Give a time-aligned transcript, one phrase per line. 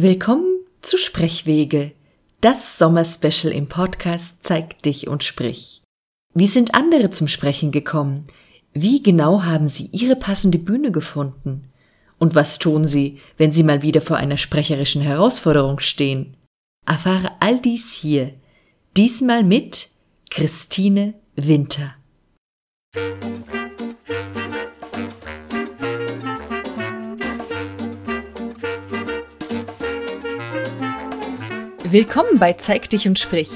[0.00, 1.90] Willkommen zu Sprechwege.
[2.40, 5.82] Das Sommerspecial im Podcast zeigt dich und sprich.
[6.34, 8.28] Wie sind andere zum Sprechen gekommen?
[8.72, 11.72] Wie genau haben sie ihre passende Bühne gefunden?
[12.16, 16.36] Und was tun sie, wenn sie mal wieder vor einer sprecherischen Herausforderung stehen?
[16.86, 18.34] Erfahre all dies hier.
[18.96, 19.88] Diesmal mit
[20.30, 21.96] Christine Winter.
[31.90, 33.48] Willkommen bei Zeig dich und sprich,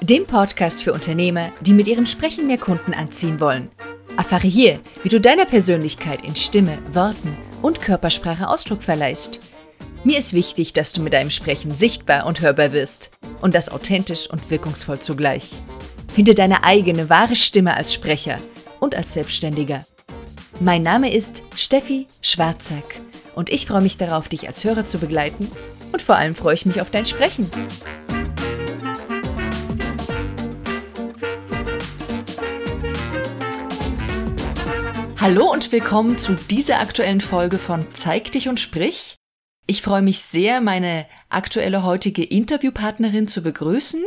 [0.00, 3.68] dem Podcast für Unternehmer, die mit ihrem Sprechen mehr Kunden anziehen wollen.
[4.16, 9.40] Erfahre hier, wie du deiner Persönlichkeit in Stimme, Worten und Körpersprache Ausdruck verleihst.
[10.04, 14.30] Mir ist wichtig, dass du mit deinem Sprechen sichtbar und hörbar wirst und das authentisch
[14.30, 15.50] und wirkungsvoll zugleich.
[16.14, 18.38] Finde deine eigene wahre Stimme als Sprecher
[18.78, 19.84] und als Selbstständiger.
[20.60, 23.00] Mein Name ist Steffi Schwarzack
[23.34, 25.50] und ich freue mich darauf, dich als Hörer zu begleiten
[25.92, 27.50] und vor allem freue ich mich auf dein Sprechen.
[35.18, 39.16] Hallo und willkommen zu dieser aktuellen Folge von Zeig dich und sprich.
[39.66, 44.02] Ich freue mich sehr, meine aktuelle heutige Interviewpartnerin zu begrüßen.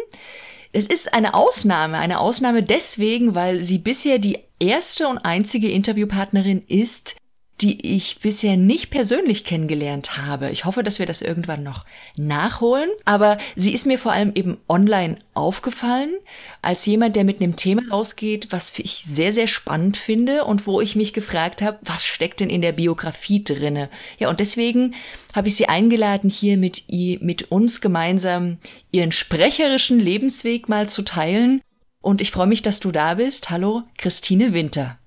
[0.74, 6.64] Es ist eine Ausnahme, eine Ausnahme deswegen, weil sie bisher die erste und einzige Interviewpartnerin
[6.68, 7.16] ist,
[7.62, 10.50] die ich bisher nicht persönlich kennengelernt habe.
[10.50, 11.86] Ich hoffe, dass wir das irgendwann noch
[12.18, 12.90] nachholen.
[13.06, 16.16] Aber sie ist mir vor allem eben online aufgefallen,
[16.62, 20.82] als jemand, der mit einem Thema rausgeht, was ich sehr, sehr spannend finde und wo
[20.82, 23.90] ich mich gefragt habe, was steckt denn in der Biografie drinne?
[24.18, 24.96] Ja, und deswegen
[25.34, 28.58] habe ich sie eingeladen, hier mit, ihr, mit uns gemeinsam
[28.92, 31.62] ihren sprecherischen Lebensweg mal zu teilen.
[32.02, 33.50] Und ich freue mich, dass du da bist.
[33.50, 34.98] Hallo, Christine Winter.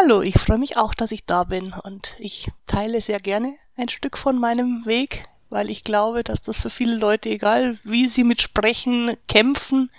[0.00, 3.88] Hallo, ich freue mich auch, dass ich da bin und ich teile sehr gerne ein
[3.88, 8.24] Stück von meinem Weg, weil ich glaube, dass das für viele Leute, egal wie sie
[8.24, 9.90] mit Sprechen kämpfen,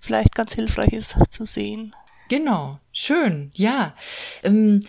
[0.00, 1.94] vielleicht ganz hilfreich ist zu sehen.
[2.28, 3.94] Genau, schön, ja.
[4.42, 4.80] Ähm,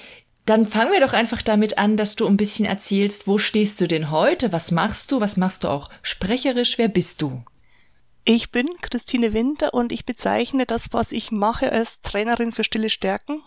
[0.45, 3.87] dann fangen wir doch einfach damit an, dass du ein bisschen erzählst, wo stehst du
[3.87, 7.43] denn heute, was machst du, was machst du auch sprecherisch, wer bist du?
[8.23, 12.89] Ich bin Christine Winter und ich bezeichne das, was ich mache, als Trainerin für stille
[12.89, 13.43] Stärken.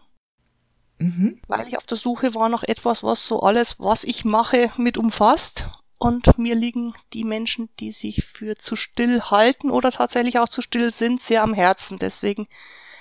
[0.99, 1.41] Mhm.
[1.47, 4.99] Weil ich auf der Suche war nach etwas, was so alles, was ich mache, mit
[4.99, 5.67] umfasst.
[5.99, 10.63] Und mir liegen die Menschen, die sich für zu still halten oder tatsächlich auch zu
[10.63, 11.99] still sind, sehr am Herzen.
[11.99, 12.47] Deswegen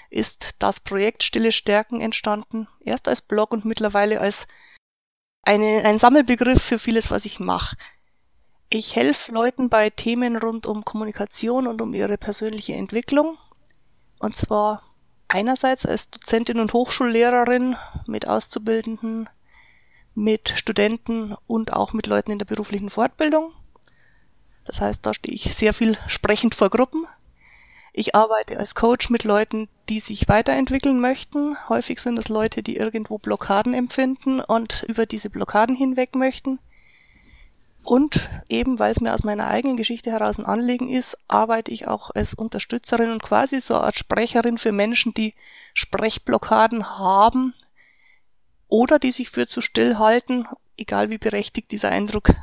[0.10, 2.68] ist das Projekt Stille Stärken entstanden.
[2.80, 4.48] Erst als Blog und mittlerweile als
[5.44, 7.78] eine, ein Sammelbegriff für vieles, was ich mache.
[8.70, 13.38] Ich helfe Leuten bei Themen rund um Kommunikation und um ihre persönliche Entwicklung.
[14.20, 14.84] Und zwar
[15.28, 19.30] einerseits als Dozentin und Hochschullehrerin mit Auszubildenden,
[20.16, 23.52] mit Studenten und auch mit Leuten in der beruflichen Fortbildung.
[24.66, 27.08] Das heißt, da stehe ich sehr viel sprechend vor Gruppen.
[27.94, 31.58] Ich arbeite als Coach mit Leuten, die sich weiterentwickeln möchten.
[31.70, 36.60] Häufig sind es Leute, die irgendwo Blockaden empfinden und über diese Blockaden hinweg möchten.
[37.88, 41.88] Und eben, weil es mir aus meiner eigenen Geschichte heraus ein Anliegen ist, arbeite ich
[41.88, 45.36] auch als Unterstützerin und quasi so als Sprecherin für Menschen, die
[45.74, 47.54] Sprechblockaden haben
[48.68, 50.44] oder die sich für zu still halten,
[50.76, 52.34] egal wie berechtigt dieser Eindruck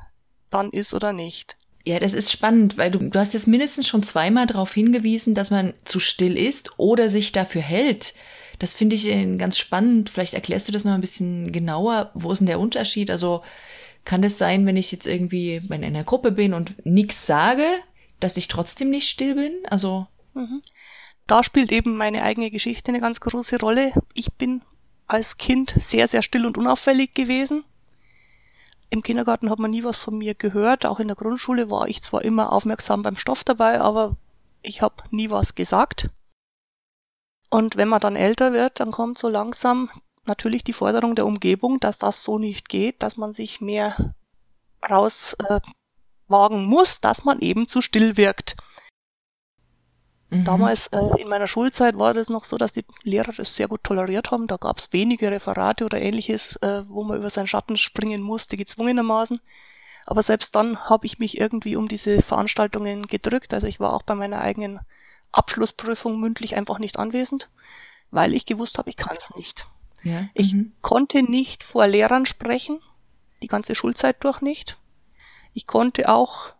[0.49, 1.59] dann ist oder nicht.
[1.84, 5.50] Ja, das ist spannend, weil du, du hast jetzt mindestens schon zweimal darauf hingewiesen, dass
[5.50, 8.15] man zu still ist oder sich dafür hält.
[8.61, 10.09] Das finde ich äh, ganz spannend.
[10.09, 12.12] Vielleicht erklärst du das noch ein bisschen genauer.
[12.15, 13.11] Wo ist denn der Unterschied?
[13.11, 13.43] Also,
[14.04, 17.65] kann es sein, wenn ich jetzt irgendwie in einer Gruppe bin und nichts sage,
[18.20, 19.53] dass ich trotzdem nicht still bin?
[19.69, 20.06] Also.
[20.34, 20.62] Mhm.
[21.26, 23.93] Da spielt eben meine eigene Geschichte eine ganz große Rolle.
[24.12, 24.62] Ich bin
[25.06, 27.64] als Kind sehr, sehr still und unauffällig gewesen.
[28.91, 30.87] Im Kindergarten hat man nie was von mir gehört.
[30.87, 34.16] Auch in der Grundschule war ich zwar immer aufmerksam beim Stoff dabei, aber
[34.62, 36.10] ich habe nie was gesagt.
[37.50, 39.91] Und wenn man dann älter wird, dann kommt so langsam
[40.28, 44.14] natürlich die Forderung der Umgebung, dass das so nicht geht, dass man sich mehr
[44.88, 45.72] rauswagen
[46.28, 48.56] äh, muss, dass man eben zu still wirkt.
[50.31, 50.44] Mhm.
[50.44, 53.84] Damals äh, in meiner Schulzeit war das noch so, dass die Lehrer das sehr gut
[53.84, 54.46] toleriert haben.
[54.46, 58.56] Da gab es wenige Referate oder ähnliches, äh, wo man über seinen Schatten springen musste,
[58.56, 59.40] gezwungenermaßen.
[60.06, 63.54] Aber selbst dann habe ich mich irgendwie um diese Veranstaltungen gedrückt.
[63.54, 64.81] Also ich war auch bei meiner eigenen
[65.32, 67.50] Abschlussprüfung mündlich einfach nicht anwesend,
[68.10, 69.66] weil ich gewusst habe, ich kann es nicht.
[70.04, 70.28] Ja.
[70.34, 70.72] Ich mhm.
[70.82, 72.80] konnte nicht vor Lehrern sprechen,
[73.42, 74.78] die ganze Schulzeit durch nicht.
[75.52, 76.52] Ich konnte auch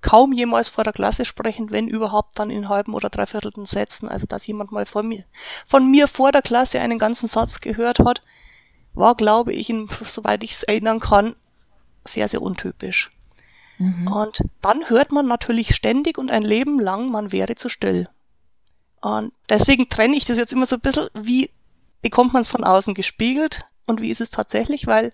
[0.00, 4.08] kaum jemals vor der Klasse sprechen, wenn überhaupt dann in halben oder dreiviertelten Sätzen.
[4.08, 5.24] Also dass jemand mal von mir,
[5.66, 8.22] von mir vor der Klasse einen ganzen Satz gehört hat,
[8.92, 11.36] war, glaube ich, in, soweit ich es erinnern kann,
[12.04, 13.10] sehr, sehr untypisch.
[13.78, 14.08] Mhm.
[14.08, 18.08] Und dann hört man natürlich ständig und ein Leben lang, man wäre zu still.
[19.00, 21.50] Und deswegen trenne ich das jetzt immer so ein bisschen, wie
[22.02, 25.12] bekommt man es von außen gespiegelt und wie ist es tatsächlich, weil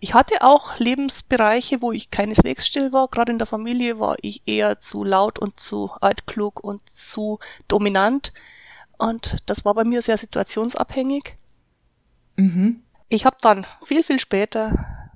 [0.00, 3.08] ich hatte auch Lebensbereiche, wo ich keineswegs still war.
[3.08, 8.32] Gerade in der Familie war ich eher zu laut und zu altklug und zu dominant.
[8.96, 11.36] Und das war bei mir sehr situationsabhängig.
[12.36, 12.82] Mhm.
[13.08, 15.08] Ich habe dann viel, viel später,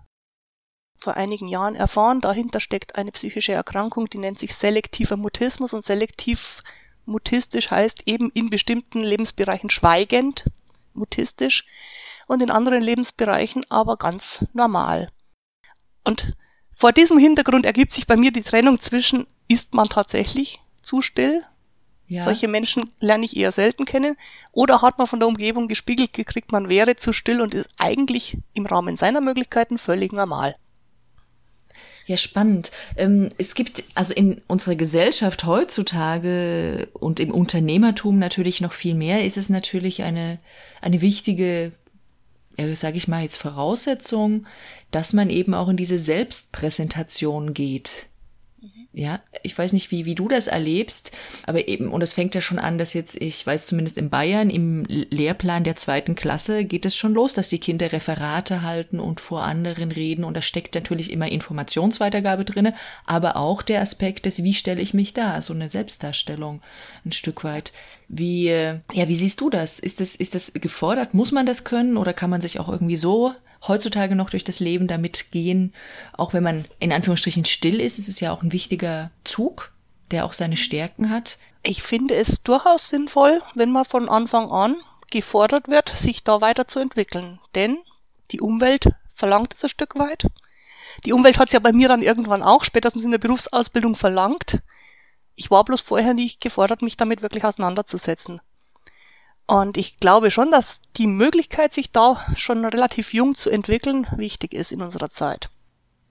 [0.99, 5.73] vor einigen Jahren erfahren, dahinter steckt eine psychische Erkrankung, die nennt sich selektiver Mutismus.
[5.73, 6.63] Und selektiv
[7.07, 10.45] mutistisch heißt eben in bestimmten Lebensbereichen schweigend
[10.95, 11.65] mutistisch
[12.27, 15.09] und in anderen Lebensbereichen aber ganz normal.
[16.05, 16.35] Und
[16.73, 21.45] vor diesem Hintergrund ergibt sich bei mir die Trennung zwischen, ist man tatsächlich zu still?
[22.07, 22.25] Ja.
[22.25, 24.17] Solche Menschen lerne ich eher selten kennen.
[24.51, 28.37] Oder hat man von der Umgebung gespiegelt gekriegt, man wäre zu still und ist eigentlich
[28.53, 30.57] im Rahmen seiner Möglichkeiten völlig normal.
[32.07, 32.73] Ja, spannend.
[32.97, 39.25] Ähm, es gibt also in unserer Gesellschaft heutzutage und im Unternehmertum natürlich noch viel mehr,
[39.25, 40.39] ist es natürlich eine,
[40.81, 41.73] eine wichtige,
[42.59, 44.47] ja, sage ich mal jetzt Voraussetzung,
[44.91, 48.09] dass man eben auch in diese Selbstpräsentation geht.
[48.95, 51.13] Ja, ich weiß nicht, wie, wie du das erlebst,
[51.47, 54.51] aber eben, und es fängt ja schon an, dass jetzt, ich weiß zumindest in Bayern,
[54.51, 59.19] im Lehrplan der zweiten Klasse geht es schon los, dass die Kinder Referate halten und
[59.21, 62.75] vor anderen reden und da steckt natürlich immer Informationsweitergabe drinne,
[63.07, 66.61] aber auch der Aspekt des, wie stelle ich mich da, so eine Selbstdarstellung
[67.07, 67.73] ein Stück weit.
[68.09, 69.81] Wie, ja, wie siehst du das?
[69.81, 71.15] Ist das, ist das gefordert?
[71.15, 73.33] Muss man das können oder kann man sich auch irgendwie so
[73.67, 75.75] heutzutage noch durch das Leben damit gehen.
[76.13, 79.73] Auch wenn man in Anführungsstrichen still ist, ist es ja auch ein wichtiger Zug,
[80.11, 81.39] der auch seine Stärken hat.
[81.63, 84.77] Ich finde es durchaus sinnvoll, wenn man von Anfang an
[85.11, 87.39] gefordert wird, sich da weiterzuentwickeln.
[87.55, 87.79] Denn
[88.31, 90.27] die Umwelt verlangt es ein Stück weit.
[91.05, 94.61] Die Umwelt hat es ja bei mir dann irgendwann auch spätestens in der Berufsausbildung verlangt.
[95.35, 98.41] Ich war bloß vorher nicht gefordert, mich damit wirklich auseinanderzusetzen.
[99.47, 104.55] Und ich glaube schon, dass die Möglichkeit, sich da schon relativ jung zu entwickeln, wichtig
[104.55, 105.51] ist in unserer Zeit.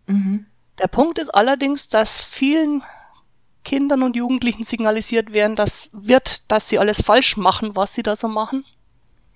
[0.07, 0.45] Mhm.
[0.78, 2.83] Der Punkt ist allerdings, dass vielen
[3.63, 8.16] Kindern und Jugendlichen signalisiert werden, dass wird, dass sie alles falsch machen, was sie da
[8.16, 8.66] so machen.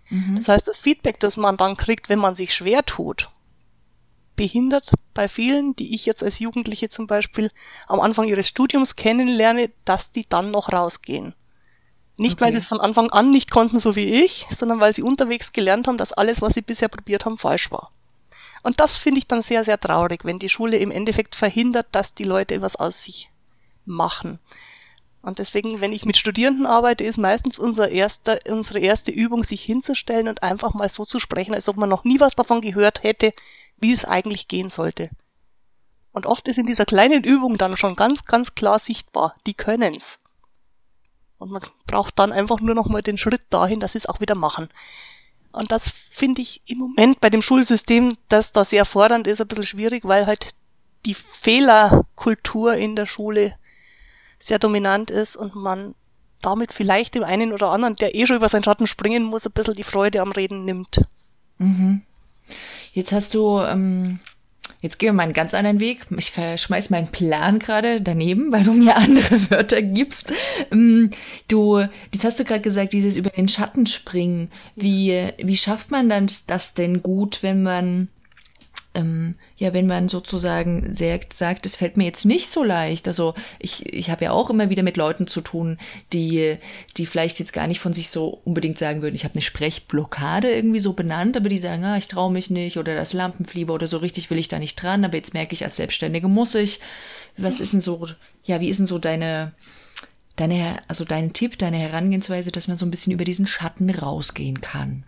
[0.10, 0.36] Mhm.
[0.36, 3.30] Das heißt, das Feedback, das man dann kriegt, wenn man sich schwer tut,
[4.36, 7.50] behindert bei vielen, die ich jetzt als Jugendliche zum Beispiel
[7.88, 11.36] am Anfang ihres Studiums kennenlerne, dass die dann noch rausgehen.
[12.18, 12.46] Nicht, okay.
[12.46, 15.52] weil sie es von Anfang an nicht konnten, so wie ich, sondern weil sie unterwegs
[15.52, 17.92] gelernt haben, dass alles, was sie bisher probiert haben, falsch war.
[18.64, 22.14] Und das finde ich dann sehr, sehr traurig, wenn die Schule im Endeffekt verhindert, dass
[22.14, 23.30] die Leute was aus sich
[23.86, 24.40] machen.
[25.22, 29.64] Und deswegen, wenn ich mit Studierenden arbeite, ist meistens unser erster, unsere erste Übung, sich
[29.64, 33.04] hinzustellen und einfach mal so zu sprechen, als ob man noch nie was davon gehört
[33.04, 33.34] hätte,
[33.78, 35.10] wie es eigentlich gehen sollte.
[36.12, 40.20] Und oft ist in dieser kleinen Übung dann schon ganz, ganz klar sichtbar, die können's.
[41.38, 44.22] Und man braucht dann einfach nur noch mal den Schritt dahin, dass sie es auch
[44.22, 44.70] wieder machen.
[45.52, 49.48] Und das finde ich im Moment bei dem Schulsystem, das da sehr fordernd ist, ein
[49.48, 50.54] bisschen schwierig, weil halt
[51.06, 53.56] die Fehlerkultur in der Schule
[54.40, 55.96] sehr dominant ist und man
[56.42, 59.52] damit vielleicht dem einen oder anderen, der eh schon über seinen Schatten springen muss, ein
[59.52, 61.02] bisschen die Freude am Reden nimmt.
[61.58, 62.04] Mhm.
[62.94, 64.20] Jetzt hast du ähm,
[64.82, 66.02] Jetzt gehen wir mal einen ganz anderen Weg.
[66.18, 70.32] Ich verschmeiß meinen Plan gerade daneben, weil du mir andere Wörter gibst.
[70.72, 71.10] Ähm,
[71.48, 71.80] du,
[72.14, 74.52] jetzt hast du gerade gesagt, dieses über den Schatten springen.
[74.76, 78.10] Wie, wie schafft man dann das denn gut, wenn man
[78.96, 83.08] ähm, ja, wenn man sozusagen sagt, sagt, es fällt mir jetzt nicht so leicht.
[83.08, 85.78] Also ich, ich habe ja auch immer wieder mit Leuten zu tun,
[86.14, 86.58] die,
[86.98, 90.50] die vielleicht jetzt gar nicht von sich so unbedingt sagen würden, ich habe eine Sprechblockade
[90.50, 93.88] irgendwie so benannt, aber die sagen, ah, ich traue mich nicht oder das Lampenfieber oder
[93.88, 96.80] so richtig will ich da nicht dran, aber jetzt merke ich, als Selbstständige muss ich.
[97.38, 98.08] Was ist denn so,
[98.46, 99.52] ja, wie ist denn so deine,
[100.38, 104.62] deine, also dein Tipp, deine Herangehensweise, dass man so ein bisschen über diesen Schatten rausgehen
[104.62, 105.04] kann?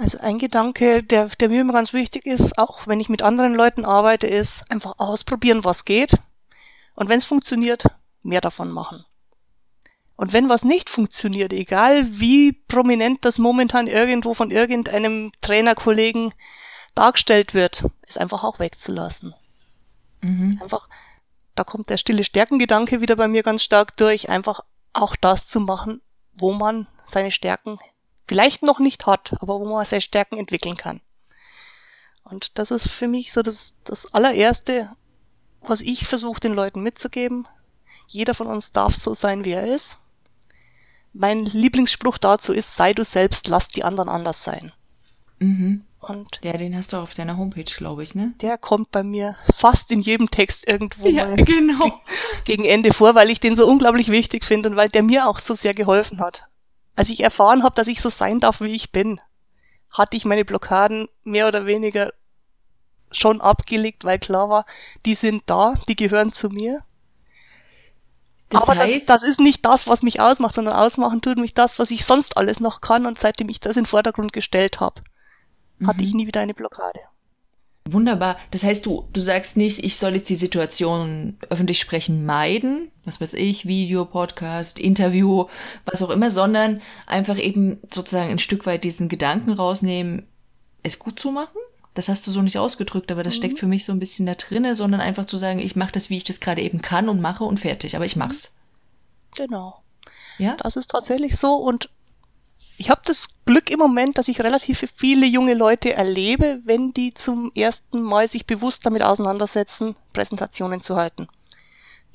[0.00, 3.52] Also ein Gedanke, der, der mir immer ganz wichtig ist, auch wenn ich mit anderen
[3.54, 6.14] Leuten arbeite, ist einfach ausprobieren, was geht.
[6.94, 7.84] Und wenn es funktioniert,
[8.22, 9.04] mehr davon machen.
[10.16, 16.32] Und wenn was nicht funktioniert, egal wie prominent das momentan irgendwo von irgendeinem Trainerkollegen
[16.94, 19.34] dargestellt wird, ist einfach auch wegzulassen.
[20.22, 20.60] Mhm.
[20.62, 20.88] Einfach,
[21.54, 24.60] da kommt der stille Stärkengedanke wieder bei mir ganz stark durch, einfach
[24.94, 26.00] auch das zu machen,
[26.32, 27.78] wo man seine Stärken
[28.30, 31.00] vielleicht noch nicht hat, aber wo man seine Stärken entwickeln kann.
[32.22, 34.88] Und das ist für mich so das, das allererste,
[35.62, 37.48] was ich versuche den Leuten mitzugeben.
[38.06, 39.98] Jeder von uns darf so sein, wie er ist.
[41.12, 44.70] Mein Lieblingsspruch dazu ist, sei du selbst, lass die anderen anders sein.
[45.40, 45.84] Mhm.
[45.98, 48.32] Und ja, den hast du auf deiner Homepage, glaube ich, ne?
[48.40, 52.00] Der kommt bei mir fast in jedem Text irgendwo ja, mal genau.
[52.44, 55.40] gegen Ende vor, weil ich den so unglaublich wichtig finde und weil der mir auch
[55.40, 56.44] so sehr geholfen hat.
[56.96, 59.20] Als ich erfahren habe, dass ich so sein darf, wie ich bin,
[59.90, 62.12] hatte ich meine Blockaden mehr oder weniger
[63.10, 64.66] schon abgelegt, weil klar war,
[65.04, 66.82] die sind da, die gehören zu mir.
[68.50, 71.54] Das Aber heißt, das, das, ist nicht das, was mich ausmacht, sondern ausmachen tut mich
[71.54, 73.06] das, was ich sonst alles noch kann.
[73.06, 75.02] Und seitdem ich das in den Vordergrund gestellt habe,
[75.78, 75.86] mhm.
[75.86, 77.00] hatte ich nie wieder eine Blockade.
[77.84, 78.36] Wunderbar.
[78.50, 83.20] Das heißt, du, du sagst nicht, ich soll jetzt die Situation öffentlich sprechen meiden, was
[83.20, 85.46] weiß ich, Video, Podcast, Interview,
[85.84, 90.26] was auch immer, sondern einfach eben sozusagen ein Stück weit diesen Gedanken rausnehmen,
[90.82, 91.58] es gut zu machen
[91.94, 93.38] das hast du so nicht ausgedrückt, aber das mhm.
[93.38, 96.10] steckt für mich so ein bisschen da drinne, sondern einfach zu sagen, ich mache das,
[96.10, 98.20] wie ich das gerade eben kann und mache und fertig, aber ich mhm.
[98.20, 98.56] mach's.
[99.36, 99.82] Genau.
[100.38, 100.56] Ja.
[100.56, 101.90] Das ist tatsächlich so und
[102.78, 107.12] ich habe das Glück im Moment, dass ich relativ viele junge Leute erlebe, wenn die
[107.12, 111.28] zum ersten Mal sich bewusst damit auseinandersetzen, Präsentationen zu halten.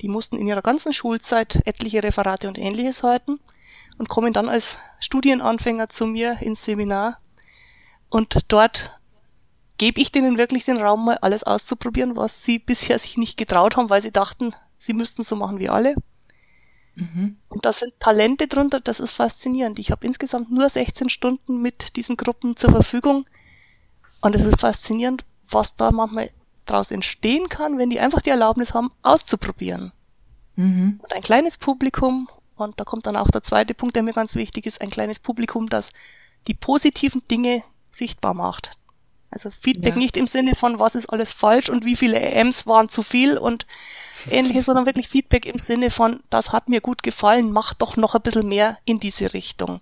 [0.00, 3.40] Die mussten in ihrer ganzen Schulzeit etliche Referate und ähnliches halten
[3.98, 7.18] und kommen dann als Studienanfänger zu mir ins Seminar
[8.08, 8.98] und dort
[9.78, 13.76] gebe ich denen wirklich den Raum, mal alles auszuprobieren, was sie bisher sich nicht getraut
[13.76, 15.96] haben, weil sie dachten, sie müssten so machen wie alle.
[16.94, 17.36] Mhm.
[17.48, 19.78] Und da sind Talente drunter, das ist faszinierend.
[19.78, 23.26] Ich habe insgesamt nur 16 Stunden mit diesen Gruppen zur Verfügung.
[24.22, 26.30] Und es ist faszinierend, was da manchmal
[26.66, 29.92] daraus entstehen kann, wenn die einfach die Erlaubnis haben, auszuprobieren.
[30.56, 31.00] Mhm.
[31.02, 34.34] Und ein kleines Publikum, und da kommt dann auch der zweite Punkt, der mir ganz
[34.34, 35.90] wichtig ist, ein kleines Publikum, das
[36.46, 38.72] die positiven Dinge sichtbar macht.
[39.30, 39.98] Also Feedback ja.
[39.98, 43.36] nicht im Sinne von, was ist alles falsch und wie viele EMs waren zu viel
[43.36, 43.66] und
[44.30, 48.14] ähnliches, sondern wirklich Feedback im Sinne von, das hat mir gut gefallen, mach doch noch
[48.14, 49.80] ein bisschen mehr in diese Richtung.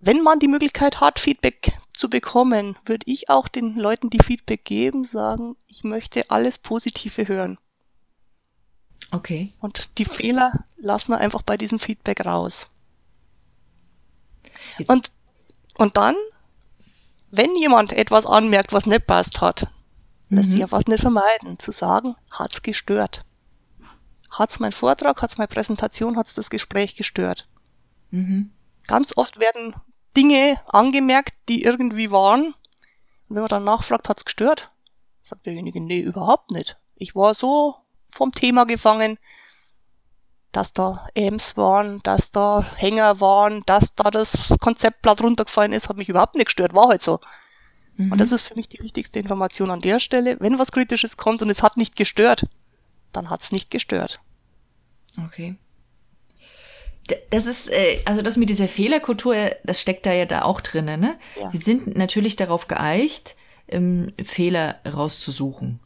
[0.00, 4.64] Wenn man die Möglichkeit hat, Feedback zu bekommen, würde ich auch den Leuten, die Feedback
[4.64, 7.58] geben, sagen, ich möchte alles Positive hören.
[9.10, 9.52] Okay.
[9.60, 12.68] Und die Fehler lassen wir einfach bei diesem Feedback raus.
[14.78, 14.88] Jetzt.
[14.88, 15.10] Und,
[15.76, 16.14] und dann
[17.30, 19.68] wenn jemand etwas anmerkt, was nicht passt hat,
[20.30, 23.24] lässt sich ja fast nicht vermeiden, zu sagen, hat's gestört.
[24.30, 27.48] Hat's mein Vortrag, hat's meine Präsentation, hat's das Gespräch gestört.
[28.10, 28.50] Mhm.
[28.88, 29.76] Ganz oft werden
[30.16, 32.46] Dinge angemerkt, die irgendwie waren.
[33.28, 34.72] Und wenn man dann nachfragt, hat's gestört?
[35.22, 36.76] Sagt derjenige, nee, überhaupt nicht.
[36.96, 37.76] Ich war so
[38.10, 39.18] vom Thema gefangen,
[40.50, 45.96] dass da Ems waren, dass da Hänger waren, dass da das Konzeptblatt runtergefallen ist, hat
[45.96, 47.20] mich überhaupt nicht gestört, war halt so.
[47.96, 48.12] Mhm.
[48.12, 50.40] Und das ist für mich die wichtigste Information an der Stelle.
[50.40, 52.46] Wenn was Kritisches kommt und es hat nicht gestört,
[53.12, 54.20] dann hat es nicht gestört.
[55.26, 55.56] Okay.
[57.30, 59.34] Das ist, äh, also das mit dieser Fehlerkultur,
[59.64, 61.18] das steckt da ja da auch drin, ne?
[61.40, 61.52] Ja.
[61.52, 63.36] Wir sind natürlich darauf geeicht,
[63.68, 65.80] ähm, Fehler rauszusuchen.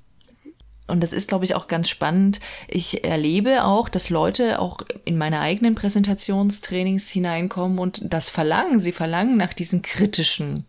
[0.88, 2.40] Und das ist, glaube ich, auch ganz spannend.
[2.68, 8.80] Ich erlebe auch, dass Leute auch in meine eigenen Präsentationstrainings hineinkommen und das verlangen.
[8.80, 10.66] Sie verlangen nach diesen kritischen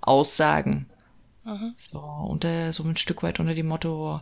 [0.00, 0.86] Aussagen.
[1.44, 1.74] Mhm.
[1.78, 4.20] So, unter, so ein Stück weit unter dem Motto,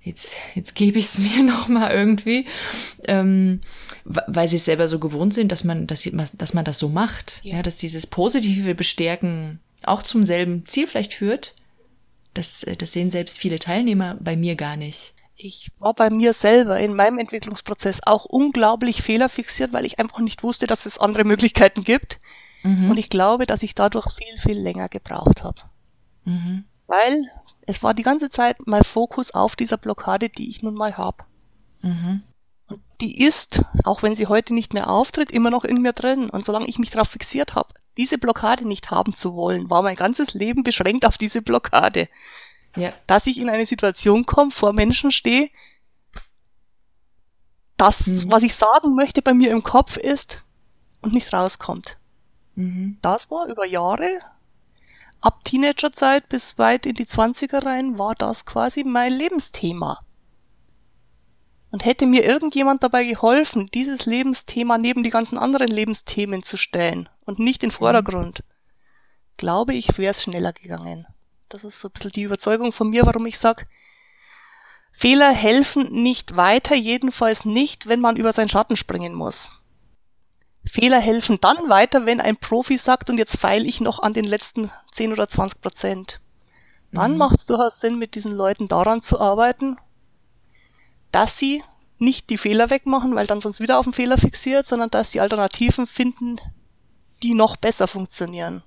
[0.00, 2.46] jetzt, jetzt gebe ich es mir noch mal irgendwie,
[3.04, 3.60] ähm,
[4.04, 7.40] weil sie es selber so gewohnt sind, dass man, dass, dass man das so macht,
[7.42, 7.56] ja.
[7.56, 11.54] ja, dass dieses positive Bestärken auch zum selben Ziel vielleicht führt,
[12.34, 15.14] das, äh, das sehen selbst viele Teilnehmer bei mir gar nicht.
[15.40, 20.42] Ich war bei mir selber in meinem Entwicklungsprozess auch unglaublich fehlerfixiert, weil ich einfach nicht
[20.42, 22.20] wusste, dass es andere Möglichkeiten gibt.
[22.64, 22.90] Mhm.
[22.90, 25.60] Und ich glaube, dass ich dadurch viel, viel länger gebraucht habe.
[26.24, 26.64] Mhm.
[26.88, 27.30] Weil
[27.66, 31.24] es war die ganze Zeit mein Fokus auf dieser Blockade, die ich nun mal habe.
[31.82, 32.22] Mhm.
[32.66, 36.30] Und die ist, auch wenn sie heute nicht mehr auftritt, immer noch in mir drin.
[36.30, 39.96] Und solange ich mich darauf fixiert habe, diese Blockade nicht haben zu wollen, war mein
[39.96, 42.08] ganzes Leben beschränkt auf diese Blockade.
[42.74, 42.92] Ja.
[43.06, 45.50] Dass ich in eine Situation komme, vor Menschen stehe,
[47.76, 48.30] das, mhm.
[48.30, 50.42] was ich sagen möchte, bei mir im Kopf ist
[51.02, 51.98] und nicht rauskommt.
[52.54, 52.98] Mhm.
[53.02, 54.20] Das war über Jahre,
[55.20, 60.00] ab Teenagerzeit bis weit in die Zwanziger rein, war das quasi mein Lebensthema.
[61.70, 67.08] Und hätte mir irgendjemand dabei geholfen, dieses Lebensthema neben die ganzen anderen Lebensthemen zu stellen
[67.26, 68.44] und nicht in den Vordergrund, mhm.
[69.36, 71.06] glaube ich, wäre es schneller gegangen.
[71.48, 73.66] Das ist so ein bisschen die Überzeugung von mir, warum ich sage,
[74.92, 79.48] Fehler helfen nicht weiter, jedenfalls nicht, wenn man über seinen Schatten springen muss.
[80.64, 84.24] Fehler helfen dann weiter, wenn ein Profi sagt, und jetzt feile ich noch an den
[84.24, 86.20] letzten 10 oder 20 Prozent.
[86.92, 87.18] Dann mhm.
[87.18, 89.76] macht es durchaus Sinn, mit diesen Leuten daran zu arbeiten
[91.12, 91.62] dass sie
[91.98, 95.20] nicht die Fehler wegmachen, weil dann sonst wieder auf den Fehler fixiert, sondern dass sie
[95.20, 96.40] Alternativen finden,
[97.22, 98.62] die noch besser funktionieren.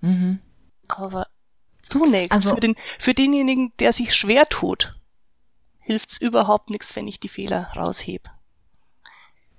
[0.00, 0.40] Mhm.
[0.88, 1.26] Aber
[1.82, 2.32] Zunächst.
[2.32, 4.98] Also, für, den, für denjenigen, der sich schwer tut,
[5.80, 8.30] hilft's überhaupt nichts, wenn ich die Fehler raushebe.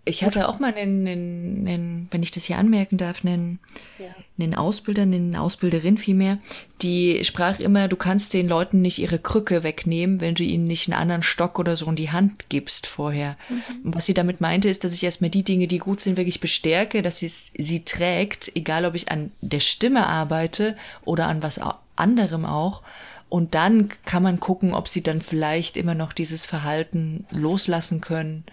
[0.06, 3.60] Ich hatte auch mal einen, einen, einen, wenn ich das hier anmerken darf, einen,
[3.98, 4.08] ja.
[4.38, 6.40] einen Ausbilder, eine Ausbilderin vielmehr,
[6.82, 10.90] die sprach immer, du kannst den Leuten nicht ihre Krücke wegnehmen, wenn du ihnen nicht
[10.90, 13.38] einen anderen Stock oder so in die Hand gibst vorher.
[13.48, 13.86] Mhm.
[13.86, 16.42] Und was sie damit meinte, ist, dass ich erstmal die Dinge, die gut sind, wirklich
[16.42, 21.62] bestärke, dass sie sie trägt, egal ob ich an der Stimme arbeite oder an was
[21.96, 22.84] anderem auch.
[23.30, 28.44] Und dann kann man gucken, ob sie dann vielleicht immer noch dieses Verhalten loslassen können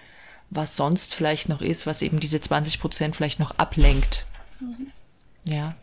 [0.50, 4.26] was sonst vielleicht noch ist, was eben diese 20 Prozent vielleicht noch ablenkt.
[4.58, 4.90] Mhm.
[5.48, 5.74] Ja,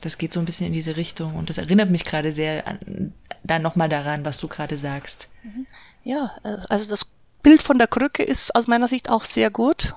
[0.00, 3.14] das geht so ein bisschen in diese Richtung und das erinnert mich gerade sehr an,
[3.44, 5.28] dann nochmal daran, was du gerade sagst.
[5.42, 5.66] Mhm.
[6.04, 7.06] Ja, äh, also das
[7.42, 9.94] Bild von der Krücke ist aus meiner Sicht auch sehr gut,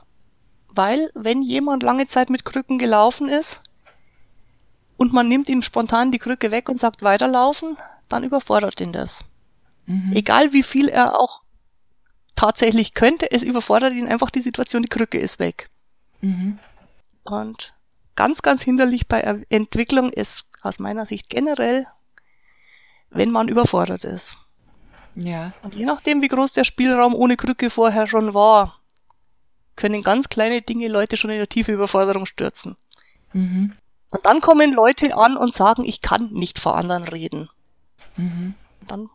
[0.69, 3.61] weil wenn jemand lange Zeit mit Krücken gelaufen ist
[4.97, 9.23] und man nimmt ihm spontan die Krücke weg und sagt weiterlaufen, dann überfordert ihn das.
[9.87, 10.13] Mhm.
[10.13, 11.41] Egal wie viel er auch
[12.39, 15.69] tatsächlich könnte, es überfordert ihn einfach die Situation, die Krücke ist weg.
[16.21, 16.57] Mhm.
[17.23, 17.75] Und
[18.15, 21.85] ganz, ganz hinderlich bei Entwicklung ist aus meiner Sicht generell,
[23.09, 24.37] wenn man überfordert ist.
[25.15, 25.51] Ja.
[25.63, 28.79] Und je nachdem, wie groß der Spielraum ohne Krücke vorher schon war,
[29.75, 32.77] können ganz kleine Dinge Leute schon in eine tiefe Überforderung stürzen.
[33.33, 33.73] Mhm.
[34.11, 37.49] Und dann kommen Leute an und sagen, ich kann nicht vor anderen reden.
[38.15, 38.55] Mhm.
[38.87, 39.09] Dann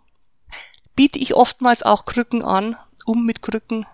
[0.94, 3.86] biete ich oftmals auch Krücken an, um mit Krücken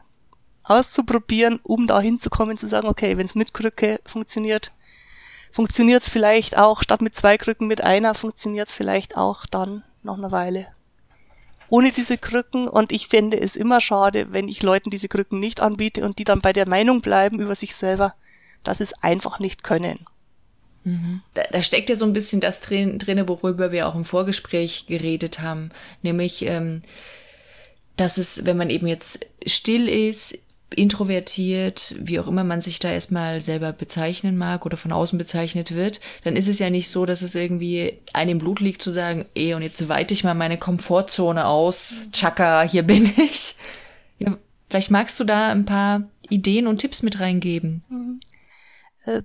[0.62, 4.72] auszuprobieren, um da hinzukommen, zu sagen, okay, wenn es mit Krücke funktioniert,
[5.50, 9.82] funktioniert es vielleicht auch, statt mit zwei Krücken mit einer, funktioniert es vielleicht auch dann
[10.02, 10.68] noch eine Weile.
[11.68, 15.60] Ohne diese Krücken und ich fände es immer schade, wenn ich Leuten diese Krücken nicht
[15.60, 18.14] anbiete und die dann bei der Meinung bleiben über sich selber,
[18.64, 20.04] dass sie es einfach nicht können.
[20.84, 21.22] Mhm.
[21.34, 24.86] Da, da, steckt ja so ein bisschen das drin, drin, worüber wir auch im Vorgespräch
[24.86, 25.70] geredet haben,
[26.02, 26.82] nämlich ähm,
[28.00, 30.38] dass es, wenn man eben jetzt still ist,
[30.74, 35.74] introvertiert, wie auch immer man sich da erstmal selber bezeichnen mag oder von außen bezeichnet
[35.74, 38.90] wird, dann ist es ja nicht so, dass es irgendwie einem im Blut liegt zu
[38.90, 43.56] sagen, eh, und jetzt weite ich mal meine Komfortzone aus, Chaka, hier bin ich.
[44.18, 44.36] Ja,
[44.70, 47.82] vielleicht magst du da ein paar Ideen und Tipps mit reingeben.
[47.88, 48.20] Mhm.
[49.04, 49.22] Äh,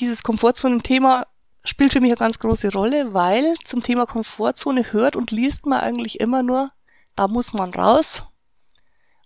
[0.00, 1.26] dieses Komfortzonen-Thema
[1.62, 5.80] spielt für mich eine ganz große Rolle, weil zum Thema Komfortzone hört und liest man
[5.80, 6.72] eigentlich immer nur,
[7.16, 8.22] da muss man raus.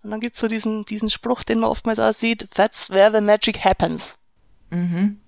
[0.03, 3.21] Und dann gibt's so diesen, diesen Spruch, den man oftmals auch sieht, that's where the
[3.21, 4.17] magic happens.
[4.71, 5.21] Mhm.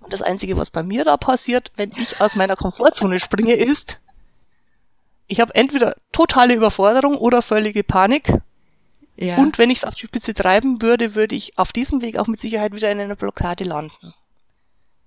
[0.00, 3.98] Und das Einzige, was bei mir da passiert, wenn ich aus meiner Komfortzone springe, ist,
[5.28, 8.32] ich habe entweder totale Überforderung oder völlige Panik.
[9.16, 9.36] Ja.
[9.38, 12.26] Und wenn ich es auf die Spitze treiben würde, würde ich auf diesem Weg auch
[12.26, 14.14] mit Sicherheit wieder in einer Blockade landen.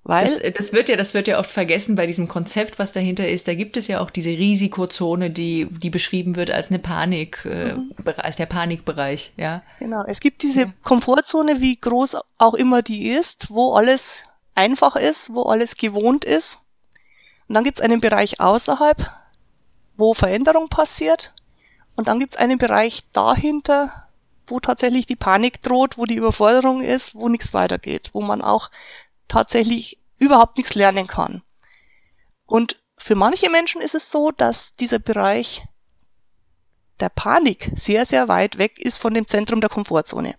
[0.04, 2.92] Weil das, äh, das, wird ja, das wird ja oft vergessen bei diesem Konzept, was
[2.92, 3.48] dahinter ist.
[3.48, 7.74] Da gibt es ja auch diese Risikozone, die, die beschrieben wird als eine Panik, äh,
[7.74, 7.94] mhm.
[8.18, 9.62] als der Panikbereich, ja.
[9.80, 10.04] Genau.
[10.08, 10.74] Es gibt diese ja.
[10.84, 14.24] Komfortzone, wie groß auch immer die ist, wo alles
[14.56, 16.60] einfach ist, wo alles gewohnt ist.
[17.48, 19.12] Und dann gibt es einen Bereich außerhalb,
[19.98, 21.34] wo Veränderung passiert.
[21.96, 24.08] Und dann gibt es einen Bereich dahinter,
[24.48, 28.70] wo tatsächlich die Panik droht, wo die Überforderung ist, wo nichts weitergeht, wo man auch
[29.30, 31.42] tatsächlich überhaupt nichts lernen kann.
[32.46, 35.64] Und für manche Menschen ist es so, dass dieser Bereich
[37.00, 40.36] der Panik sehr, sehr weit weg ist von dem Zentrum der Komfortzone.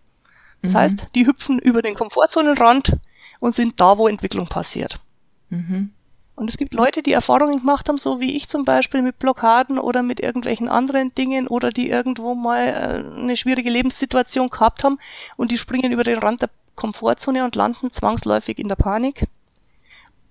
[0.63, 0.77] Das mhm.
[0.77, 2.99] heißt, die hüpfen über den Komfortzonenrand
[3.39, 5.01] und sind da, wo Entwicklung passiert.
[5.49, 5.93] Mhm.
[6.41, 9.79] Und es gibt Leute, die Erfahrungen gemacht haben, so wie ich zum Beispiel mit Blockaden
[9.79, 14.99] oder mit irgendwelchen anderen Dingen oder die irgendwo mal äh, eine schwierige Lebenssituation gehabt haben
[15.37, 16.49] und die springen über den Rand der
[16.81, 19.29] Komfortzone und landen zwangsläufig in der Panik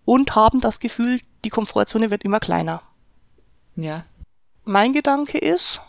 [0.03, 2.81] und haben das Gefühl, die Komfortzone wird immer kleiner.
[3.75, 4.03] Ja.
[4.65, 5.79] Mein Gedanke ist,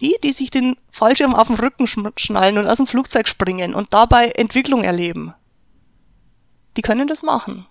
[0.00, 3.94] die, die sich den Fallschirm auf den Rücken schnallen und aus dem Flugzeug springen und
[3.94, 5.34] dabei Entwicklung erleben,
[6.76, 7.66] die können das machen.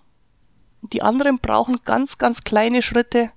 [0.82, 3.30] Die anderen brauchen ganz, ganz kleine Schritte,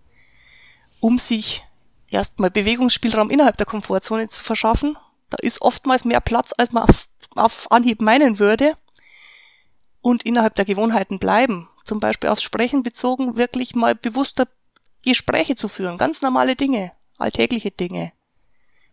[1.00, 1.63] um sich
[2.10, 4.98] erstmal Bewegungsspielraum innerhalb der Komfortzone zu verschaffen.
[5.30, 8.76] Da ist oftmals mehr Platz, als man auf auf Anhieb meinen würde
[10.02, 14.48] und innerhalb der Gewohnheiten bleiben, zum Beispiel aufs Sprechen bezogen, wirklich mal bewusster
[15.02, 18.12] Gespräche zu führen, ganz normale Dinge, alltägliche Dinge.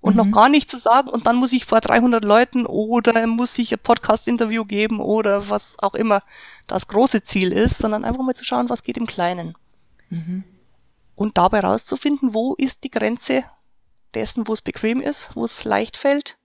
[0.01, 0.17] Und mhm.
[0.17, 3.73] noch gar nicht zu sagen, und dann muss ich vor 300 Leuten oder muss ich
[3.73, 6.23] ein Podcast-Interview geben oder was auch immer
[6.67, 9.55] das große Ziel ist, sondern einfach mal zu schauen, was geht im Kleinen.
[10.09, 10.45] Mhm.
[11.17, 13.45] Und dabei rauszufinden, wo ist die Grenze
[14.15, 16.39] dessen, wo es bequem ist, wo es leicht fällt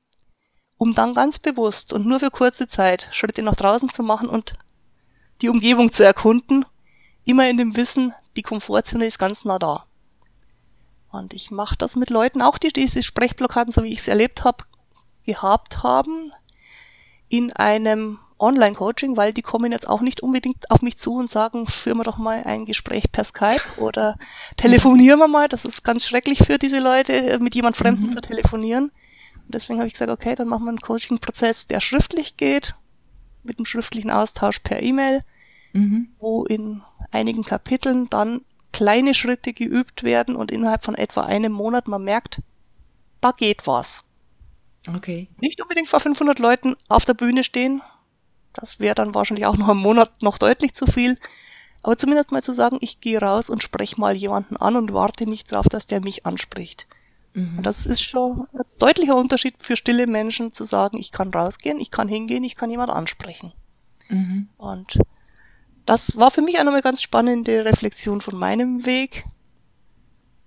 [0.78, 4.56] um dann ganz bewusst und nur für kurze Zeit Schritte nach draußen zu machen und
[5.42, 6.66] die Umgebung zu erkunden,
[7.24, 9.86] immer in dem Wissen, die Komfortzone ist ganz nah da.
[11.12, 14.44] Und ich mache das mit Leuten, auch die diese Sprechblockaden, so wie ich es erlebt
[14.44, 14.66] habe,
[15.26, 16.32] gehabt haben,
[17.30, 21.68] in einem Online-Coaching, weil die kommen jetzt auch nicht unbedingt auf mich zu und sagen,
[21.68, 24.18] führen wir doch mal ein Gespräch per Skype oder
[24.58, 25.48] telefonieren wir mal.
[25.48, 28.14] Das ist ganz schrecklich für diese Leute, mit jemand Fremden mhm.
[28.14, 28.92] zu telefonieren.
[29.46, 32.76] Und deswegen habe ich gesagt, okay, dann machen wir einen Coaching-Prozess, der schriftlich geht,
[33.44, 35.22] mit einem schriftlichen Austausch per E-Mail,
[35.74, 36.10] mhm.
[36.20, 36.82] wo in
[37.12, 42.42] einigen Kapiteln dann kleine Schritte geübt werden und innerhalb von etwa einem Monat man merkt,
[43.22, 44.04] da geht was.
[44.94, 45.30] Okay.
[45.40, 47.82] Nicht unbedingt vor 500 Leuten auf der Bühne stehen.
[48.54, 51.18] Das wäre dann wahrscheinlich auch noch im Monat noch deutlich zu viel.
[51.84, 55.30] Aber zumindest mal zu sagen, ich gehe raus und spreche mal jemanden an und warte
[55.30, 56.88] nicht darauf, dass der mich anspricht.
[57.36, 57.58] Mhm.
[57.58, 61.80] Und das ist schon ein deutlicher Unterschied für stille Menschen zu sagen, ich kann rausgehen,
[61.80, 63.54] ich kann hingehen, ich kann jemand ansprechen.
[64.10, 64.48] Mhm.
[64.58, 65.00] Und
[65.86, 69.26] das war für mich auch nochmal ganz spannende Reflexion von meinem Weg.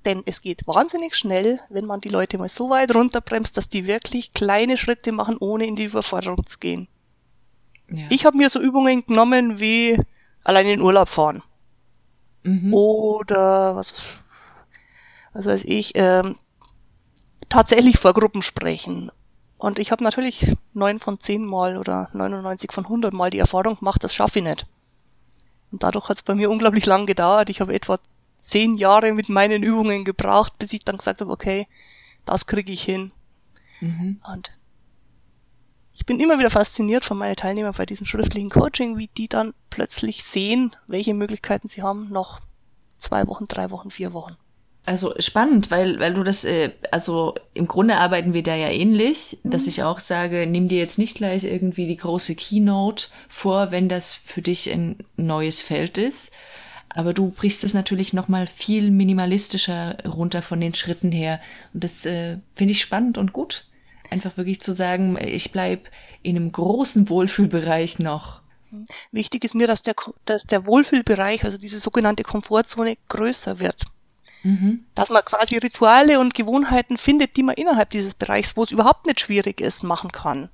[0.06, 3.86] Denn es geht wahnsinnig schnell, wenn man die Leute mal so weit runterbremst, dass die
[3.86, 6.88] wirklich kleine Schritte machen, ohne in die Überforderung zu gehen.
[7.90, 8.06] Ja.
[8.08, 10.00] Ich habe mir so Übungen genommen wie
[10.42, 11.42] allein in Urlaub fahren.
[12.44, 12.72] Mhm.
[12.72, 13.94] Oder was,
[15.34, 16.36] was weiß ich, ähm,
[17.48, 19.10] tatsächlich vor Gruppen sprechen.
[19.56, 23.78] Und ich habe natürlich neun von zehn Mal oder 99 von 100 Mal die Erfahrung
[23.78, 24.66] gemacht, das schaffe ich nicht.
[25.72, 27.50] Und dadurch hat es bei mir unglaublich lang gedauert.
[27.50, 27.98] Ich habe etwa
[28.42, 31.66] zehn Jahre mit meinen Übungen gebraucht, bis ich dann gesagt habe, okay,
[32.24, 33.12] das kriege ich hin.
[33.80, 34.20] Mhm.
[34.32, 34.52] Und
[35.92, 39.52] ich bin immer wieder fasziniert von meinen Teilnehmern bei diesem schriftlichen Coaching, wie die dann
[39.68, 42.40] plötzlich sehen, welche Möglichkeiten sie haben, noch
[42.98, 44.36] zwei Wochen, drei Wochen, vier Wochen.
[44.88, 49.36] Also spannend, weil, weil du das, äh, also im Grunde arbeiten wir da ja ähnlich,
[49.42, 49.50] mhm.
[49.50, 53.90] dass ich auch sage, nimm dir jetzt nicht gleich irgendwie die große Keynote vor, wenn
[53.90, 56.32] das für dich ein neues Feld ist.
[56.88, 61.38] Aber du brichst es natürlich nochmal viel minimalistischer runter von den Schritten her.
[61.74, 63.66] Und das äh, finde ich spannend und gut.
[64.08, 65.90] Einfach wirklich zu sagen, ich bleib
[66.22, 68.40] in einem großen Wohlfühlbereich noch.
[69.12, 73.84] Wichtig ist mir, dass der, dass der Wohlfühlbereich, also diese sogenannte Komfortzone, größer wird.
[74.42, 74.84] Mhm.
[74.94, 79.06] Dass man quasi Rituale und Gewohnheiten findet, die man innerhalb dieses Bereichs, wo es überhaupt
[79.06, 80.50] nicht schwierig ist, machen kann.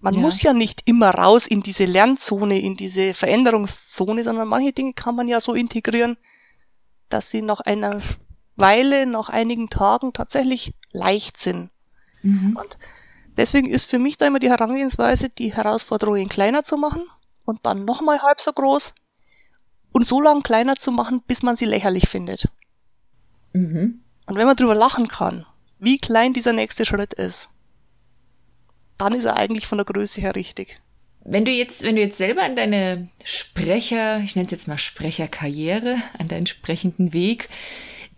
[0.00, 0.20] Man ja.
[0.20, 5.16] muss ja nicht immer raus in diese Lernzone, in diese Veränderungszone, sondern manche Dinge kann
[5.16, 6.16] man ja so integrieren,
[7.08, 8.00] dass sie nach einer
[8.56, 11.70] Weile, nach einigen Tagen tatsächlich leicht sind.
[12.22, 12.56] Mhm.
[12.60, 12.78] Und
[13.36, 17.02] deswegen ist für mich da immer die Herangehensweise, die Herausforderungen kleiner zu machen
[17.44, 18.94] und dann nochmal halb so groß
[19.92, 22.48] und so lang kleiner zu machen, bis man sie lächerlich findet.
[23.56, 24.00] Mhm.
[24.26, 25.46] Und wenn man drüber lachen kann,
[25.78, 27.48] wie klein dieser nächste Schritt ist,
[28.98, 30.80] dann ist er eigentlich von der Größe her richtig.
[31.24, 34.78] Wenn du jetzt, wenn du jetzt selber an deine Sprecher, ich nenne es jetzt mal
[34.78, 37.48] Sprecherkarriere, an deinen sprechenden Weg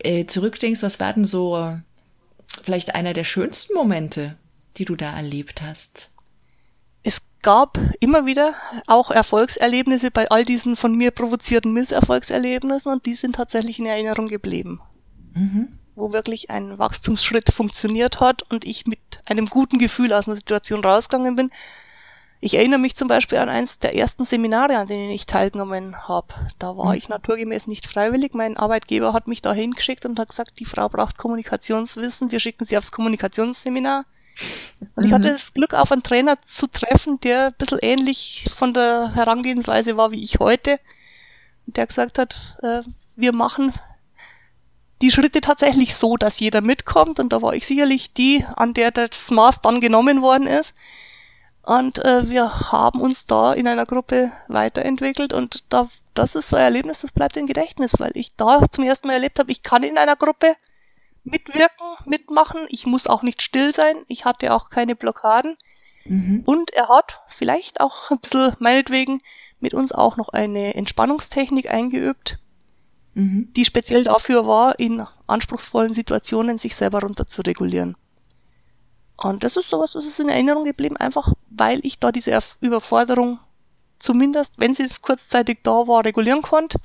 [0.01, 1.79] äh, zurückdenkst, was war denn so
[2.63, 4.37] vielleicht einer der schönsten Momente,
[4.77, 6.11] die du da erlebt hast?
[7.03, 8.55] Es gab immer wieder
[8.87, 14.29] auch Erfolgserlebnisse bei all diesen von mir provozierten Misserfolgserlebnissen und die sind tatsächlich in Erinnerung
[14.29, 14.81] geblieben
[15.39, 15.69] mhm.
[15.95, 20.85] wo wirklich ein Wachstumsschritt funktioniert hat und ich mit einem guten Gefühl aus einer Situation
[20.85, 21.51] rausgegangen bin.
[22.41, 26.35] Ich erinnere mich zum Beispiel an eins der ersten Seminare, an denen ich teilgenommen habe.
[26.61, 26.99] Da war mhm.
[26.99, 28.33] ich naturgemäß nicht freiwillig.
[28.35, 32.65] Mein Arbeitgeber hat mich da hingeschickt und hat gesagt, die Frau braucht Kommunikationswissen, wir schicken
[32.65, 34.05] sie aufs Kommunikationsseminar.
[34.95, 35.33] Und ich hatte mhm.
[35.33, 40.13] das Glück, auf einen Trainer zu treffen, der ein bisschen ähnlich von der Herangehensweise war
[40.13, 40.79] wie ich heute.
[41.67, 42.83] Der gesagt hat, äh,
[43.17, 43.73] wir machen
[45.03, 47.21] die Schritte tatsächlich so, dass jeder mitkommt.
[47.21, 50.75] Und da war ich sicherlich die, an der das Maß dann genommen worden ist.
[51.69, 56.57] Und äh, wir haben uns da in einer Gruppe weiterentwickelt und da, das ist so
[56.57, 59.63] ein Erlebnis, das bleibt im Gedächtnis, weil ich da zum ersten Mal erlebt habe, ich
[59.63, 60.57] kann in einer Gruppe
[61.25, 65.59] mitwirken, mitmachen, ich muss auch nicht still sein, ich hatte auch keine Blockaden.
[66.07, 66.43] Mhm.
[66.47, 69.21] Und er hat vielleicht auch ein bisschen meinetwegen
[69.61, 72.39] mit uns auch noch eine Entspannungstechnik eingeübt,
[73.19, 73.53] mhm.
[73.55, 77.97] die speziell dafür war, in anspruchsvollen Situationen sich selber runter zu regulieren.
[79.17, 83.41] Und das ist sowas, das ist in Erinnerung geblieben, einfach weil ich da diese Überforderung
[83.99, 86.79] zumindest, wenn sie kurzzeitig da war, regulieren konnte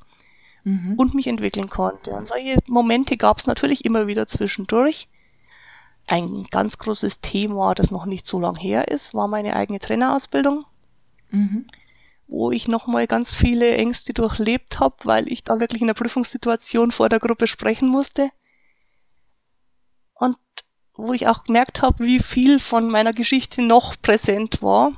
[0.63, 0.95] mhm.
[0.97, 2.11] und mich entwickeln konnte.
[2.11, 5.07] Und solche Momente gab es natürlich immer wieder zwischendurch.
[6.07, 10.65] Ein ganz großes Thema, das noch nicht so lang her ist, war meine eigene Trainerausbildung.
[11.29, 11.67] Mhm
[12.27, 16.91] wo ich nochmal ganz viele Ängste durchlebt habe, weil ich da wirklich in der Prüfungssituation
[16.91, 18.29] vor der Gruppe sprechen musste.
[20.13, 20.37] Und
[20.95, 24.93] wo ich auch gemerkt habe, wie viel von meiner Geschichte noch präsent war.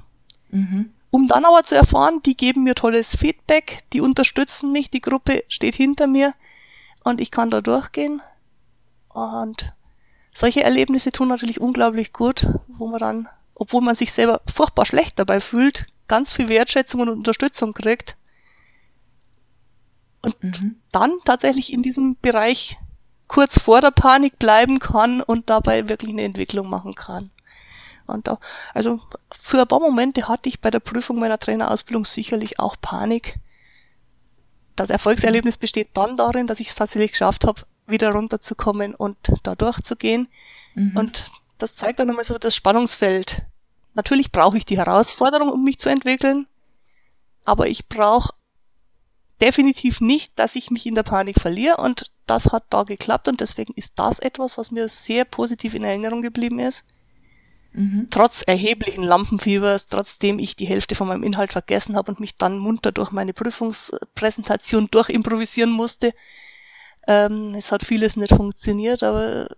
[0.50, 0.92] Mhm.
[1.10, 5.44] Um dann aber zu erfahren, die geben mir tolles Feedback, die unterstützen mich, die Gruppe
[5.48, 6.34] steht hinter mir
[7.06, 8.22] und ich kann da durchgehen.
[9.08, 9.74] Und
[10.34, 15.18] solche Erlebnisse tun natürlich unglaublich gut, wo man dann, obwohl man sich selber furchtbar schlecht
[15.18, 18.18] dabei fühlt, ganz viel Wertschätzung und Unterstützung kriegt.
[20.22, 20.76] Und mhm.
[20.91, 22.78] dann tatsächlich in diesem Bereich
[23.28, 27.32] kurz vor der Panik bleiben kann und dabei wirklich eine Entwicklung machen kann.
[28.08, 28.39] Und da,
[28.74, 29.00] also
[29.32, 33.39] für ein paar Momente hatte ich bei der Prüfung meiner Trainerausbildung sicherlich auch Panik.
[34.76, 39.56] Das Erfolgserlebnis besteht dann darin, dass ich es tatsächlich geschafft habe, wieder runterzukommen und da
[39.56, 40.28] durchzugehen.
[40.76, 40.91] Mhm.
[40.96, 41.26] Und
[41.58, 43.44] das zeigt dann nochmal so das Spannungsfeld.
[43.95, 46.47] Natürlich brauche ich die Herausforderung, um mich zu entwickeln,
[47.45, 48.34] aber ich brauche
[49.41, 53.41] definitiv nicht, dass ich mich in der Panik verliere und das hat da geklappt und
[53.41, 56.84] deswegen ist das etwas, was mir sehr positiv in Erinnerung geblieben ist.
[57.73, 58.08] Mhm.
[58.10, 62.58] Trotz erheblichen Lampenfiebers, trotzdem ich die Hälfte von meinem Inhalt vergessen habe und mich dann
[62.58, 66.13] munter durch meine Prüfungspräsentation durchimprovisieren musste.
[67.08, 69.49] Ähm, es hat vieles nicht funktioniert, aber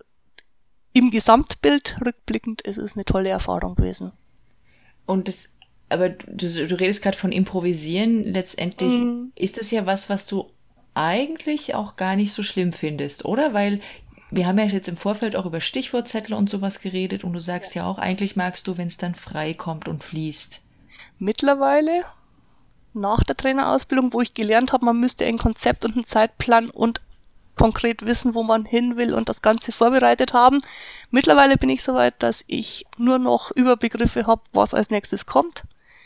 [0.93, 4.13] im Gesamtbild rückblickend ist es eine tolle Erfahrung gewesen.
[5.07, 5.49] Und das
[5.89, 8.25] aber du, du redest gerade von Improvisieren.
[8.25, 9.31] Letztendlich mhm.
[9.35, 10.51] ist das ja was, was du
[10.93, 13.53] eigentlich auch gar nicht so schlimm findest, oder?
[13.53, 13.79] Weil
[14.29, 17.75] wir haben ja jetzt im Vorfeld auch über Stichwortzettel und sowas geredet und du sagst
[17.75, 20.61] ja, ja auch, eigentlich magst du, wenn es dann frei kommt und fließt.
[21.19, 22.03] Mittlerweile,
[22.93, 26.99] nach der Trainerausbildung, wo ich gelernt habe, man müsste ein Konzept und einen Zeitplan und
[27.57, 30.61] konkret wissen, wo man hin will und das Ganze vorbereitet haben.
[31.11, 35.63] Mittlerweile bin ich soweit, dass ich nur noch Überbegriffe habe, was als nächstes kommt.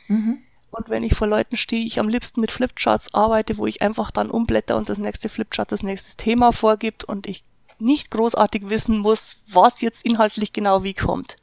[0.08, 0.40] Mhm.
[0.72, 4.10] Und wenn ich vor Leuten stehe, ich am liebsten mit Flipcharts arbeite, wo ich einfach
[4.10, 7.44] dann umblätter und das nächste Flipchart das nächste Thema vorgibt und ich
[7.78, 11.36] nicht großartig wissen muss, was jetzt inhaltlich genau wie kommt.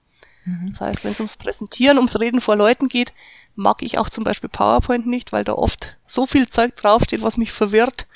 [0.45, 0.71] Mhm.
[0.71, 3.13] Das heißt, wenn es ums Präsentieren, ums Reden vor Leuten geht,
[3.55, 7.37] mag ich auch zum Beispiel PowerPoint nicht, weil da oft so viel Zeug draufsteht, was
[7.37, 8.07] mich verwirrt,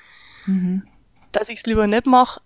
[0.46, 0.85] mhm.
[1.33, 2.40] Dass ich es lieber nicht mache.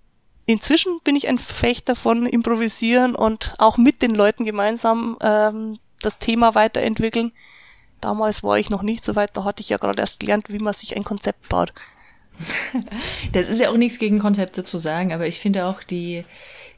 [0.46, 6.18] Inzwischen bin ich ein Verfechter von Improvisieren und auch mit den Leuten gemeinsam ähm, das
[6.18, 7.32] Thema weiterentwickeln.
[8.00, 10.58] Damals war ich noch nicht so weit, da hatte ich ja gerade erst gelernt, wie
[10.58, 11.72] man sich ein Konzept baut.
[13.32, 16.24] Das ist ja auch nichts gegen Konzepte zu sagen, aber ich finde auch die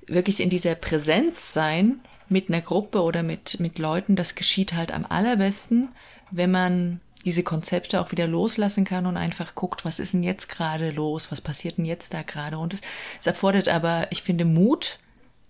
[0.06, 4.92] wirklich in dieser Präsenz sein mit einer Gruppe oder mit, mit Leuten, das geschieht halt
[4.92, 5.88] am allerbesten,
[6.30, 10.48] wenn man diese Konzepte auch wieder loslassen kann und einfach guckt, was ist denn jetzt
[10.48, 12.58] gerade los, was passiert denn jetzt da gerade.
[12.58, 12.80] Und es,
[13.26, 14.98] erfordert aber, ich finde, Mut.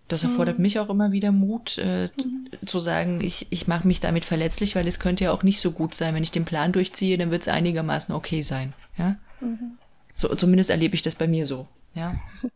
[0.09, 0.63] Das erfordert mhm.
[0.63, 2.49] mich auch immer wieder Mut, äh, mhm.
[2.67, 5.71] zu sagen, ich, ich mache mich damit verletzlich, weil es könnte ja auch nicht so
[5.71, 6.15] gut sein.
[6.15, 8.73] Wenn ich den Plan durchziehe, dann wird es einigermaßen okay sein.
[8.97, 9.17] Ja.
[9.41, 9.77] Mhm.
[10.15, 11.69] So, zumindest erlebe ich das bei mir so.
[11.95, 12.15] Ja.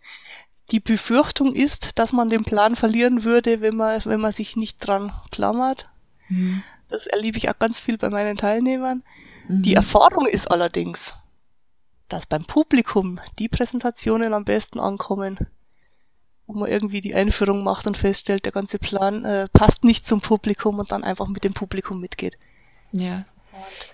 [0.70, 4.78] Die Befürchtung ist, dass man den Plan verlieren würde, wenn man, wenn man sich nicht
[4.78, 5.90] dran klammert.
[6.92, 9.02] Das erlebe ich auch ganz viel bei meinen Teilnehmern.
[9.48, 9.62] Mhm.
[9.62, 11.14] Die Erfahrung ist allerdings,
[12.08, 15.38] dass beim Publikum die Präsentationen am besten ankommen,
[16.46, 20.20] wo man irgendwie die Einführung macht und feststellt, der ganze Plan äh, passt nicht zum
[20.20, 22.36] Publikum und dann einfach mit dem Publikum mitgeht.
[22.92, 23.24] Ja.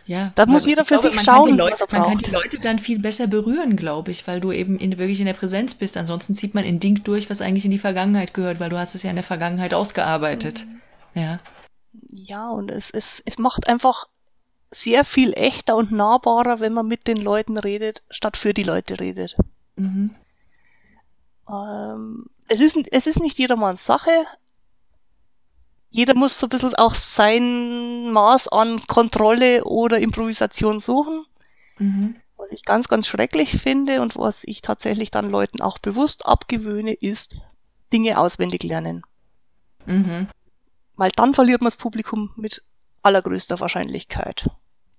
[0.07, 1.57] Ja, da muss jeder für glaube, sich schauen.
[1.57, 4.99] Leute, man kann die Leute dann viel besser berühren, glaube ich, weil du eben in,
[4.99, 5.97] wirklich in der Präsenz bist.
[5.97, 8.95] Ansonsten zieht man ein Ding durch, was eigentlich in die Vergangenheit gehört, weil du hast
[8.95, 10.65] es ja in der Vergangenheit ausgearbeitet.
[11.15, 11.21] Mhm.
[11.21, 11.41] Ja.
[12.11, 14.09] Ja, und es, es, es macht einfach
[14.71, 19.01] sehr viel echter und nahbarer, wenn man mit den Leuten redet, statt für die Leute
[19.01, 19.37] redet.
[19.77, 20.15] Mhm.
[21.49, 24.11] Ähm, es, ist, es ist nicht jedermanns Sache,
[25.91, 31.25] jeder muss so ein bisschen auch sein Maß an Kontrolle oder Improvisation suchen.
[31.79, 32.17] Mhm.
[32.37, 36.93] Was ich ganz, ganz schrecklich finde und was ich tatsächlich dann Leuten auch bewusst abgewöhne,
[36.93, 37.41] ist
[37.93, 39.03] Dinge auswendig lernen.
[39.87, 40.29] Mhm.
[40.99, 42.63] Weil dann verliert man das Publikum mit
[43.03, 44.51] allergrößter Wahrscheinlichkeit.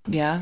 [0.08, 0.42] Ja.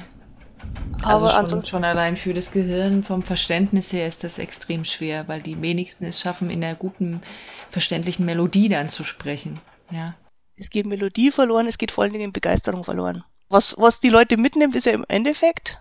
[1.03, 5.27] Also schon, also, schon allein für das Gehirn vom Verständnis her ist das extrem schwer,
[5.27, 7.21] weil die wenigsten es schaffen, in einer guten,
[7.69, 9.59] verständlichen Melodie dann zu sprechen.
[9.89, 10.15] Ja.
[10.55, 13.23] Es geht Melodie verloren, es geht vor allen Dingen Begeisterung verloren.
[13.49, 15.79] Was, was die Leute mitnimmt, ist ja im Endeffekt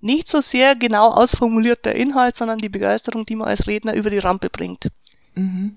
[0.00, 4.18] nicht so sehr genau ausformulierter Inhalt, sondern die Begeisterung, die man als Redner über die
[4.18, 4.88] Rampe bringt.
[5.34, 5.76] Mhm.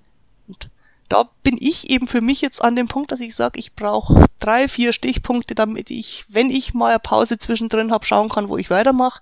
[1.14, 4.26] Da bin ich eben für mich jetzt an dem Punkt, dass ich sage, ich brauche
[4.40, 8.58] drei, vier Stichpunkte, damit ich, wenn ich mal eine Pause zwischendrin habe, schauen kann, wo
[8.58, 9.22] ich weitermache.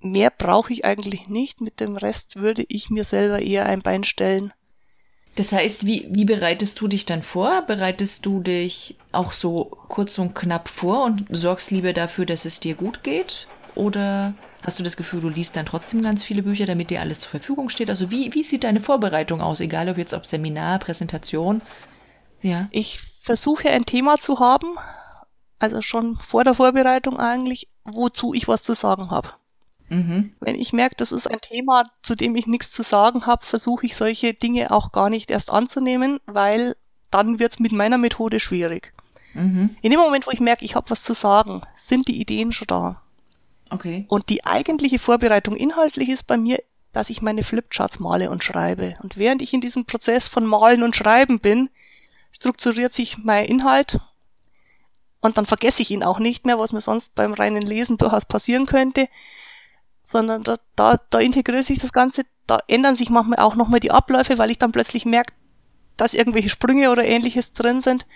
[0.00, 1.60] Mehr brauche ich eigentlich nicht.
[1.60, 4.52] Mit dem Rest würde ich mir selber eher ein Bein stellen.
[5.36, 7.62] Das heißt, wie, wie bereitest du dich dann vor?
[7.62, 12.58] Bereitest du dich auch so kurz und knapp vor und sorgst lieber dafür, dass es
[12.58, 13.46] dir gut geht?
[13.76, 17.20] Oder hast du das Gefühl, du liest dann trotzdem ganz viele Bücher, damit dir alles
[17.20, 17.90] zur Verfügung steht?
[17.90, 19.60] Also wie, wie sieht deine Vorbereitung aus?
[19.60, 21.62] Egal ob jetzt ob Seminar, Präsentation.
[22.40, 22.68] Ja.
[22.70, 24.76] Ich versuche ein Thema zu haben,
[25.58, 29.30] also schon vor der Vorbereitung eigentlich, wozu ich was zu sagen habe.
[29.88, 30.32] Mhm.
[30.40, 33.86] Wenn ich merke, das ist ein Thema, zu dem ich nichts zu sagen habe, versuche
[33.86, 36.76] ich solche Dinge auch gar nicht erst anzunehmen, weil
[37.10, 38.94] dann wird es mit meiner Methode schwierig.
[39.34, 39.76] Mhm.
[39.82, 42.66] In dem Moment, wo ich merke, ich habe was zu sagen, sind die Ideen schon
[42.68, 43.02] da.
[43.72, 44.06] Okay.
[44.08, 48.96] Und die eigentliche Vorbereitung inhaltlich ist bei mir, dass ich meine Flipcharts male und schreibe.
[49.02, 51.70] Und während ich in diesem Prozess von Malen und Schreiben bin,
[52.32, 53.98] strukturiert sich mein Inhalt
[55.22, 58.26] und dann vergesse ich ihn auch nicht mehr, was mir sonst beim reinen Lesen durchaus
[58.26, 59.08] passieren könnte,
[60.04, 63.92] sondern da, da, da integriert sich das Ganze, da ändern sich manchmal auch nochmal die
[63.92, 65.32] Abläufe, weil ich dann plötzlich merke,
[65.96, 68.06] dass irgendwelche Sprünge oder ähnliches drin sind.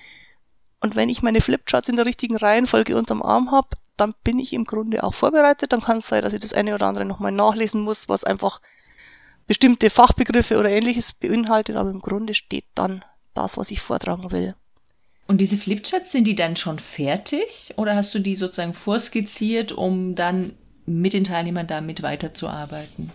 [0.81, 4.53] Und wenn ich meine Flipcharts in der richtigen Reihenfolge unterm Arm habe, dann bin ich
[4.53, 5.73] im Grunde auch vorbereitet.
[5.73, 8.61] Dann kann es sein, dass ich das eine oder andere nochmal nachlesen muss, was einfach
[9.47, 13.05] bestimmte Fachbegriffe oder ähnliches beinhaltet, aber im Grunde steht dann
[13.35, 14.55] das, was ich vortragen will.
[15.29, 20.15] Und diese Flipcharts, sind die dann schon fertig oder hast du die sozusagen vorskizziert, um
[20.15, 20.53] dann
[20.87, 23.11] mit den Teilnehmern damit weiterzuarbeiten?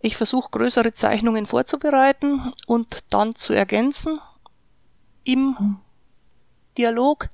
[0.00, 4.20] Ich versuche größere Zeichnungen vorzubereiten und dann zu ergänzen
[5.24, 5.76] im hm.
[6.76, 7.28] Dialog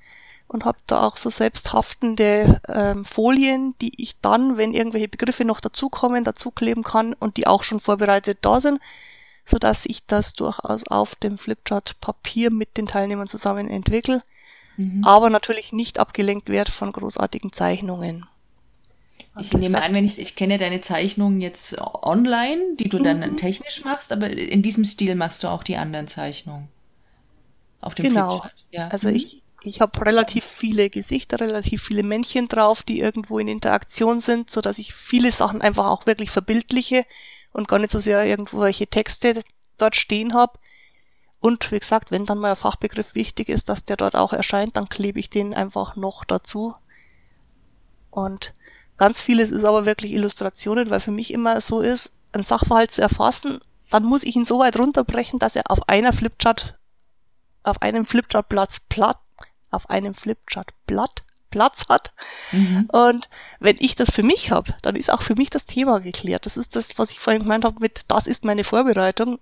[0.50, 5.60] und habe da auch so selbsthaftende ähm, Folien, die ich dann, wenn irgendwelche Begriffe noch
[5.60, 8.80] dazukommen, dazukleben kann und die auch schon vorbereitet da sind,
[9.46, 14.22] so dass ich das durchaus auf dem Flipchart Papier mit den Teilnehmern zusammen entwickle,
[14.76, 15.04] mhm.
[15.04, 18.26] aber natürlich nicht abgelenkt werde von großartigen Zeichnungen.
[19.38, 23.36] Ich nehme an, wenn ich, ich kenne deine Zeichnungen jetzt online, die du dann mhm.
[23.36, 26.66] technisch machst, aber in diesem Stil machst du auch die anderen Zeichnungen.
[27.80, 28.30] Auf dem genau.
[28.30, 28.66] Flipchart.
[28.72, 28.88] Ja.
[28.88, 29.14] Also mhm.
[29.14, 34.50] ich, ich habe relativ viele Gesichter, relativ viele Männchen drauf, die irgendwo in Interaktion sind,
[34.50, 37.04] so dass ich viele Sachen einfach auch wirklich verbildliche
[37.52, 39.42] und gar nicht so sehr irgendwelche Texte
[39.76, 40.58] dort stehen habe.
[41.40, 44.76] Und wie gesagt, wenn dann mal ein Fachbegriff wichtig ist, dass der dort auch erscheint,
[44.76, 46.74] dann klebe ich den einfach noch dazu.
[48.10, 48.54] Und
[48.96, 53.02] ganz vieles ist aber wirklich Illustrationen, weil für mich immer so ist, einen Sachverhalt zu
[53.02, 56.78] erfassen, dann muss ich ihn so weit runterbrechen, dass er auf einer Flipchart,
[57.62, 59.18] auf einem Flipchartplatz platt
[59.70, 62.12] auf einem Flipchart-Blatt Platz hat.
[62.52, 62.88] Mhm.
[62.92, 63.28] Und
[63.58, 66.46] wenn ich das für mich habe, dann ist auch für mich das Thema geklärt.
[66.46, 69.38] Das ist das, was ich vorhin gemeint habe mit, das ist meine Vorbereitung.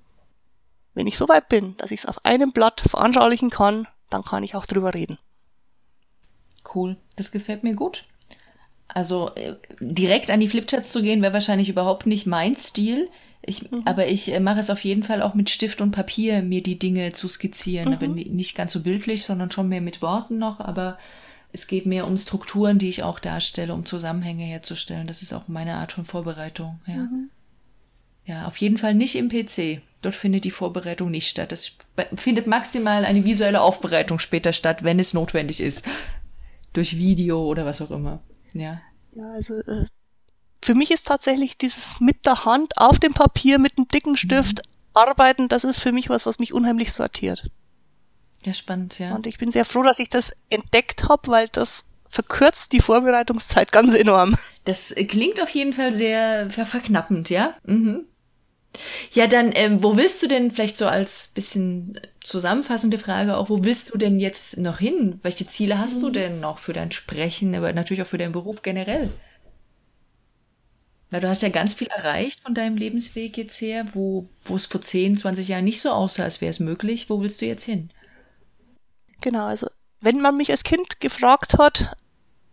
[0.94, 4.42] Wenn ich so weit bin, dass ich es auf einem Blatt veranschaulichen kann, dann kann
[4.42, 5.18] ich auch drüber reden.
[6.74, 8.04] Cool, das gefällt mir gut.
[8.88, 13.10] Also äh, direkt an die Flipcharts zu gehen, wäre wahrscheinlich überhaupt nicht mein Stil.
[13.48, 13.82] Ich, mhm.
[13.84, 16.78] Aber ich äh, mache es auf jeden Fall auch mit Stift und Papier, mir die
[16.78, 17.88] Dinge zu skizzieren.
[17.88, 17.94] Mhm.
[17.94, 20.60] Aber nicht ganz so bildlich, sondern schon mehr mit Worten noch.
[20.60, 20.98] Aber
[21.52, 25.06] es geht mehr um Strukturen, die ich auch darstelle, um Zusammenhänge herzustellen.
[25.06, 26.78] Das ist auch meine Art von Vorbereitung.
[26.86, 27.30] Ja, mhm.
[28.26, 29.80] ja auf jeden Fall nicht im PC.
[30.02, 31.50] Dort findet die Vorbereitung nicht statt.
[31.50, 31.72] Es
[32.14, 35.84] findet maximal eine visuelle Aufbereitung später statt, wenn es notwendig ist.
[36.72, 38.20] Durch Video oder was auch immer.
[38.52, 38.80] Ja.
[39.16, 39.86] Ja, also äh,
[40.68, 44.58] für mich ist tatsächlich dieses mit der Hand auf dem Papier mit einem dicken Stift
[44.58, 44.72] mhm.
[44.92, 47.46] arbeiten, das ist für mich was, was mich unheimlich sortiert.
[48.44, 49.14] Ja, spannend, ja.
[49.14, 53.72] Und ich bin sehr froh, dass ich das entdeckt habe, weil das verkürzt die Vorbereitungszeit
[53.72, 54.36] ganz enorm.
[54.66, 57.54] Das klingt auf jeden Fall sehr verknappend, ja?
[57.64, 58.04] Mhm.
[59.12, 63.64] Ja, dann, ähm, wo willst du denn vielleicht so als bisschen zusammenfassende Frage auch, wo
[63.64, 65.18] willst du denn jetzt noch hin?
[65.22, 66.00] Welche Ziele hast mhm.
[66.02, 69.08] du denn noch für dein Sprechen, aber natürlich auch für deinen Beruf generell?
[71.10, 74.66] Weil du hast ja ganz viel erreicht von deinem Lebensweg jetzt her, wo, wo es
[74.66, 77.08] vor 10, 20 Jahren nicht so aussah, als wäre es möglich.
[77.08, 77.88] Wo willst du jetzt hin?
[79.20, 79.68] Genau, also
[80.00, 81.96] wenn man mich als Kind gefragt hat,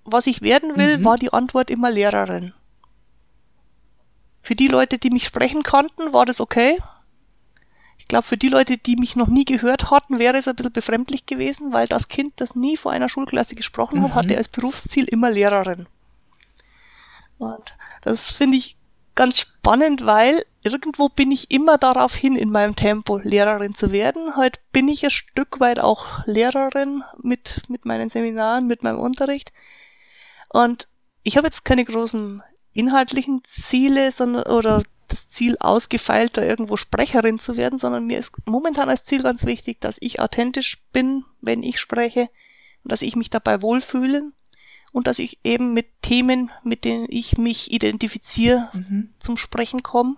[0.03, 1.05] was ich werden will, mhm.
[1.05, 2.53] war die Antwort immer Lehrerin.
[4.41, 6.77] Für die Leute, die mich sprechen konnten, war das okay.
[7.97, 10.71] Ich glaube, für die Leute, die mich noch nie gehört hatten, wäre es ein bisschen
[10.71, 14.15] befremdlich gewesen, weil das Kind, das nie vor einer Schulklasse gesprochen hat, mhm.
[14.15, 15.87] hatte als Berufsziel immer Lehrerin.
[17.37, 18.77] Und das finde ich
[19.15, 24.35] ganz spannend, weil irgendwo bin ich immer darauf hin in meinem Tempo, Lehrerin zu werden.
[24.35, 29.53] Heute bin ich ein Stück weit auch Lehrerin mit, mit meinen Seminaren, mit meinem Unterricht.
[30.49, 30.87] Und
[31.23, 32.43] ich habe jetzt keine großen
[32.73, 38.33] inhaltlichen Ziele, sondern, oder das Ziel ausgefeilt, da irgendwo Sprecherin zu werden, sondern mir ist
[38.45, 42.29] momentan als Ziel ganz wichtig, dass ich authentisch bin, wenn ich spreche
[42.83, 44.31] und dass ich mich dabei wohlfühle
[44.95, 49.13] und dass ich eben mit Themen, mit denen ich mich identifiziere, mhm.
[49.19, 50.15] zum Sprechen komme.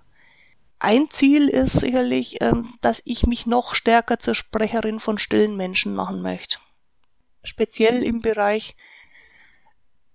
[0.78, 5.96] Ein Ziel ist sicherlich, ähm, dass ich mich noch stärker zur Sprecherin von stillen Menschen
[5.96, 6.60] machen möchte.
[7.44, 8.76] Speziell im Bereich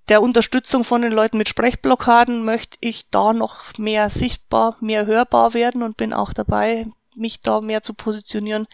[0.06, 5.54] der Unterstützung von den Leuten mit Sprechblockaden möchte ich da noch mehr sichtbar, mehr hörbar
[5.54, 6.86] werden und bin auch dabei,
[7.16, 8.68] mich da mehr zu positionieren,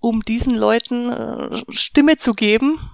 [0.00, 2.90] um diesen Leuten äh, Stimme zu geben,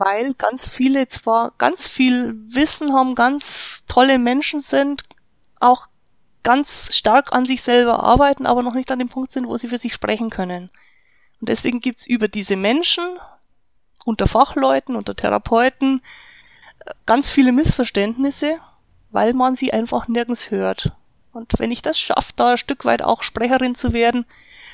[0.00, 5.04] weil ganz viele zwar ganz viel Wissen haben, ganz tolle Menschen sind,
[5.60, 5.88] auch
[6.42, 9.68] ganz stark an sich selber arbeiten, aber noch nicht an dem Punkt sind, wo sie
[9.68, 10.70] für sich sprechen können.
[11.40, 13.04] Und deswegen gibt's über diese Menschen
[14.06, 16.00] unter Fachleuten, unter Therapeuten
[17.04, 18.58] ganz viele Missverständnisse,
[19.10, 20.92] weil man sie einfach nirgends hört.
[21.32, 24.24] Und wenn ich das schaffe, da ein Stück weit auch Sprecherin zu werden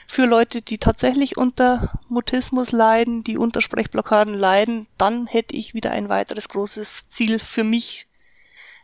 [0.06, 5.90] für Leute, die tatsächlich unter Mutismus leiden, die unter Sprechblockaden leiden, dann hätte ich wieder
[5.90, 8.06] ein weiteres großes Ziel für mich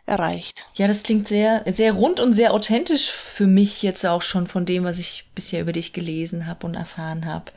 [0.07, 0.67] erreicht.
[0.75, 4.67] Ja, das klingt sehr, sehr rund und sehr authentisch für mich jetzt auch schon von
[4.67, 7.53] dem, was ich bisher über dich gelesen habe und erfahren habe.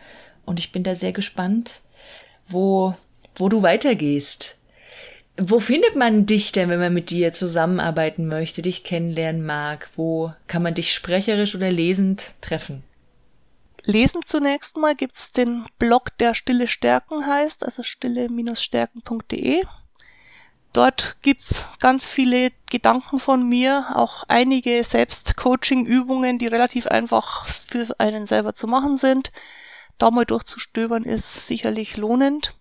[0.45, 1.81] Und ich bin da sehr gespannt,
[2.47, 2.95] wo,
[3.35, 4.57] wo du weitergehst.
[5.37, 9.89] Wo findet man dich denn, wenn man mit dir zusammenarbeiten möchte, dich kennenlernen mag?
[9.95, 12.83] Wo kann man dich sprecherisch oder lesend treffen?
[13.85, 19.63] Lesen zunächst mal gibt's den Blog, der Stille Stärken heißt, also stille-stärken.de.
[20.73, 28.27] Dort gibt's ganz viele Gedanken von mir, auch einige Selbstcoaching-Übungen, die relativ einfach für einen
[28.27, 29.31] selber zu machen sind.
[29.97, 32.55] Da mal durchzustöbern ist sicherlich lohnend.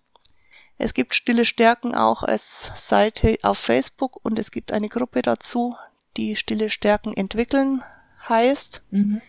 [0.79, 5.77] Es gibt Stille Stärken auch als Seite auf Facebook und es gibt eine Gruppe dazu,
[6.17, 7.83] die Stille Stärken entwickeln
[8.29, 8.83] heißt.
[8.91, 9.23] Mhm.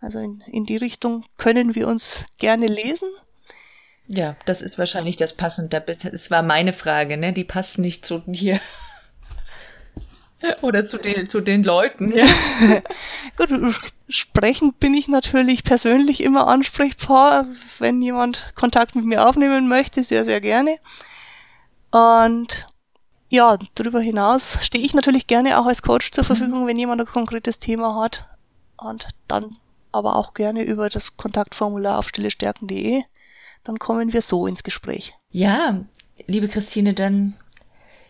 [0.00, 3.08] Also in, in die Richtung können wir uns gerne lesen.
[4.06, 5.80] Ja, das ist wahrscheinlich das Passende.
[5.80, 7.32] Das war meine Frage, ne?
[7.32, 8.58] Die passt nicht zu dir.
[10.62, 12.26] Oder zu den, zu den Leuten, ja.
[13.36, 13.50] Gut,
[14.08, 17.44] sprechend bin ich natürlich persönlich immer ansprechbar,
[17.78, 20.78] wenn jemand Kontakt mit mir aufnehmen möchte, sehr, sehr gerne.
[21.90, 22.66] Und
[23.28, 26.26] ja, darüber hinaus stehe ich natürlich gerne auch als Coach zur mhm.
[26.26, 28.26] Verfügung, wenn jemand ein konkretes Thema hat.
[28.78, 29.56] Und dann
[29.92, 33.02] aber auch gerne über das Kontaktformular auf stillestärken.de.
[33.64, 35.14] Dann kommen wir so ins Gespräch.
[35.30, 35.84] Ja,
[36.26, 37.34] liebe Christine, dann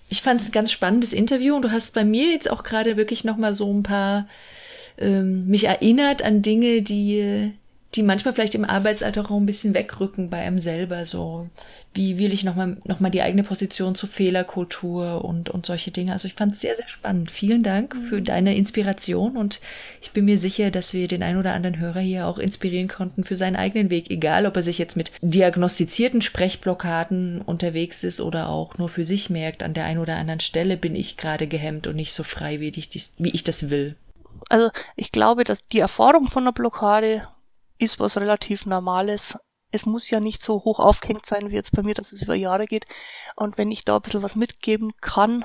[0.09, 2.97] ich fand es ein ganz spannendes Interview und du hast bei mir jetzt auch gerade
[2.97, 4.27] wirklich noch mal so ein paar
[4.99, 7.55] ähm, mich erinnert an Dinge, die
[7.97, 11.05] die manchmal vielleicht im Arbeitsalltag auch ein bisschen wegrücken bei einem selber.
[11.07, 11.49] So,
[11.93, 16.13] wie will ich nochmal noch mal die eigene Position zur Fehlerkultur und, und solche Dinge.
[16.13, 17.33] Also ich fand es sehr, sehr spannend.
[17.33, 18.25] Vielen Dank für mhm.
[18.25, 19.61] deine Inspiration und
[20.01, 23.25] ich bin mir sicher, dass wir den ein oder anderen Hörer hier auch inspirieren konnten
[23.25, 28.49] für seinen eigenen Weg, egal ob er sich jetzt mit diagnostizierten Sprechblockaden unterwegs ist oder
[28.49, 31.89] auch nur für sich merkt, an der einen oder anderen Stelle bin ich gerade gehemmt
[31.89, 33.97] und nicht so frei, wie ich, wie ich das will.
[34.49, 37.27] Also ich glaube, dass die Erfahrung von einer Blockade
[37.81, 39.37] ist was relativ Normales.
[39.73, 42.35] Es muss ja nicht so hoch aufgehängt sein wie jetzt bei mir, dass es über
[42.35, 42.87] Jahre geht.
[43.37, 45.45] Und wenn ich da ein bisschen was mitgeben kann,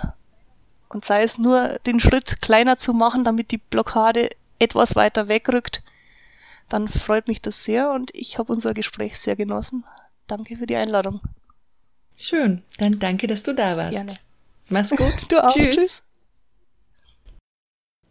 [0.90, 4.30] und sei es nur den Schritt kleiner zu machen, damit die Blockade
[4.60, 5.84] etwas weiter wegrückt,
[6.70, 9.84] dann freut mich das sehr und ich habe unser Gespräch sehr genossen.
[10.28, 11.22] Danke für die Einladung.
[12.16, 13.98] Schön, dann danke, dass du da warst.
[13.98, 14.16] Gerne.
[14.70, 15.14] Mach's gut.
[15.30, 15.54] Du auch.
[15.54, 15.76] Tschüss.
[15.76, 16.04] Tschüss.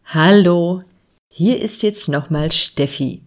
[0.06, 0.84] Hallo,
[1.30, 3.23] hier ist jetzt nochmal Steffi.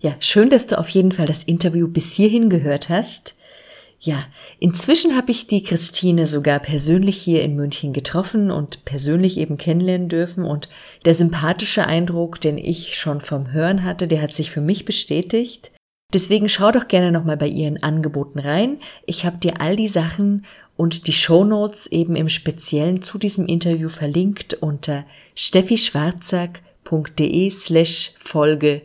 [0.00, 3.34] Ja, schön, dass du auf jeden Fall das Interview bis hierhin gehört hast.
[4.00, 4.24] Ja,
[4.60, 10.08] inzwischen habe ich die Christine sogar persönlich hier in München getroffen und persönlich eben kennenlernen
[10.08, 10.68] dürfen und
[11.04, 15.72] der sympathische Eindruck, den ich schon vom Hören hatte, der hat sich für mich bestätigt.
[16.14, 18.78] Deswegen schau doch gerne nochmal bei ihren Angeboten rein.
[19.04, 20.46] Ich habe dir all die Sachen
[20.76, 28.82] und die Show Notes eben im Speziellen zu diesem Interview verlinkt unter steffischwarzack.de slash Folge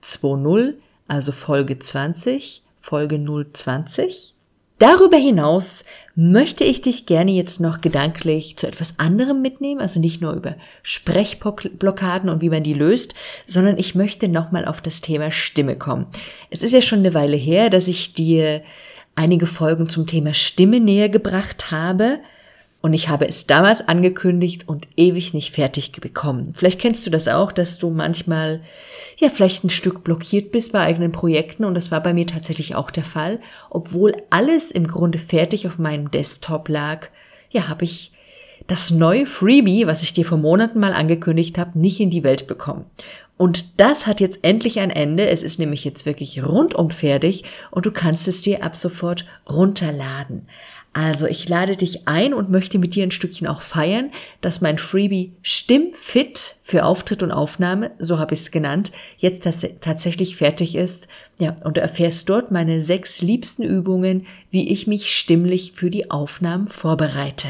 [0.00, 0.74] 020,
[1.08, 3.18] also Folge 20, Folge
[3.52, 4.34] 020.
[4.80, 5.84] Darüber hinaus
[6.14, 10.56] möchte ich dich gerne jetzt noch gedanklich zu etwas anderem mitnehmen, also nicht nur über
[10.82, 13.14] Sprechblockaden und wie man die löst,
[13.46, 16.06] sondern ich möchte nochmal auf das Thema Stimme kommen.
[16.48, 18.62] Es ist ja schon eine Weile her, dass ich dir
[19.14, 22.20] einige Folgen zum Thema Stimme näher gebracht habe.
[22.82, 26.54] Und ich habe es damals angekündigt und ewig nicht fertig bekommen.
[26.56, 28.62] Vielleicht kennst du das auch, dass du manchmal,
[29.18, 31.64] ja, vielleicht ein Stück blockiert bist bei eigenen Projekten.
[31.64, 33.40] Und das war bei mir tatsächlich auch der Fall.
[33.68, 37.08] Obwohl alles im Grunde fertig auf meinem Desktop lag,
[37.50, 38.12] ja, habe ich
[38.66, 42.46] das neue Freebie, was ich dir vor Monaten mal angekündigt habe, nicht in die Welt
[42.46, 42.86] bekommen.
[43.36, 45.26] Und das hat jetzt endlich ein Ende.
[45.26, 50.46] Es ist nämlich jetzt wirklich rundum fertig und du kannst es dir ab sofort runterladen.
[50.92, 54.10] Also ich lade dich ein und möchte mit dir ein Stückchen auch feiern,
[54.40, 59.48] dass mein Freebie Stimmfit für Auftritt und Aufnahme, so habe ich es genannt, jetzt
[59.80, 61.06] tatsächlich fertig ist.
[61.38, 66.10] Ja, und du erfährst dort meine sechs liebsten Übungen, wie ich mich stimmlich für die
[66.10, 67.46] Aufnahmen vorbereite.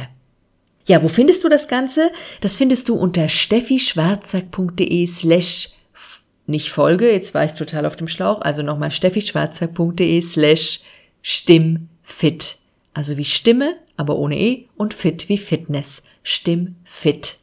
[0.87, 2.11] Ja, wo findest du das Ganze?
[2.43, 5.71] Das findest du unter steffischwarzack.de slash
[6.47, 10.81] nicht Folge, jetzt war ich total auf dem Schlauch, also nochmal steffischwarzack.de slash
[11.23, 12.60] stimmfit
[12.93, 16.03] Also wie Stimme, aber ohne E und fit wie Fitness.
[16.23, 17.37] Stimmfit.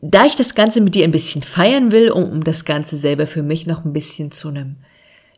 [0.00, 3.26] Da ich das Ganze mit dir ein bisschen feiern will, um, um das Ganze selber
[3.26, 4.76] für mich noch ein bisschen zu einem,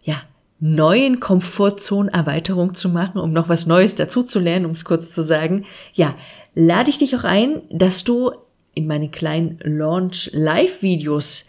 [0.02, 0.22] ja,
[0.60, 5.22] neuen Komfortzonen-Erweiterung zu machen, um noch was Neues dazu zu lernen, um es kurz zu
[5.22, 6.14] sagen, ja,
[6.54, 8.30] lade ich dich auch ein, dass du
[8.74, 11.46] in meine kleinen Launch-Live-Videos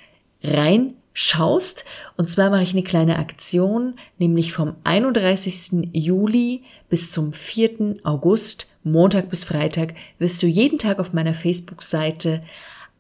[1.16, 1.86] reinschaust.
[2.18, 5.90] Und zwar mache ich eine kleine Aktion, nämlich vom 31.
[5.94, 7.98] Juli bis zum 4.
[8.04, 12.44] August, Montag bis Freitag, wirst du jeden Tag auf meiner Facebook-Seite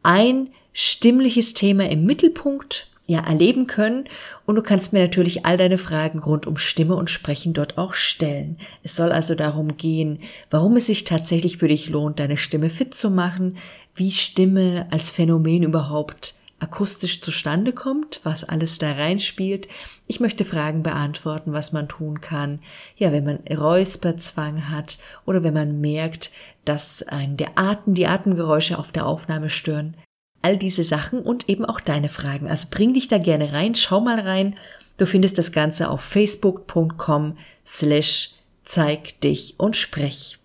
[0.03, 4.05] ein stimmliches Thema im Mittelpunkt ja erleben können
[4.47, 7.93] und du kannst mir natürlich all deine Fragen rund um Stimme und Sprechen dort auch
[7.93, 8.57] stellen.
[8.81, 12.95] Es soll also darum gehen, warum es sich tatsächlich für dich lohnt, deine Stimme fit
[12.95, 13.57] zu machen,
[13.93, 16.33] wie Stimme als Phänomen überhaupt
[16.65, 19.67] akustisch zustande kommt, was alles da reinspielt.
[20.07, 22.59] Ich möchte Fragen beantworten, was man tun kann,
[22.97, 26.31] ja, wenn man Räusperzwang hat oder wenn man merkt,
[26.65, 29.95] dass ein der Atem, die Atemgeräusche auf der Aufnahme stören.
[30.41, 32.47] All diese Sachen und eben auch deine Fragen.
[32.49, 34.55] Also bring dich da gerne rein, schau mal rein.
[34.97, 38.31] Du findest das Ganze auf facebook.com slash
[38.63, 40.39] zeig dich und sprech.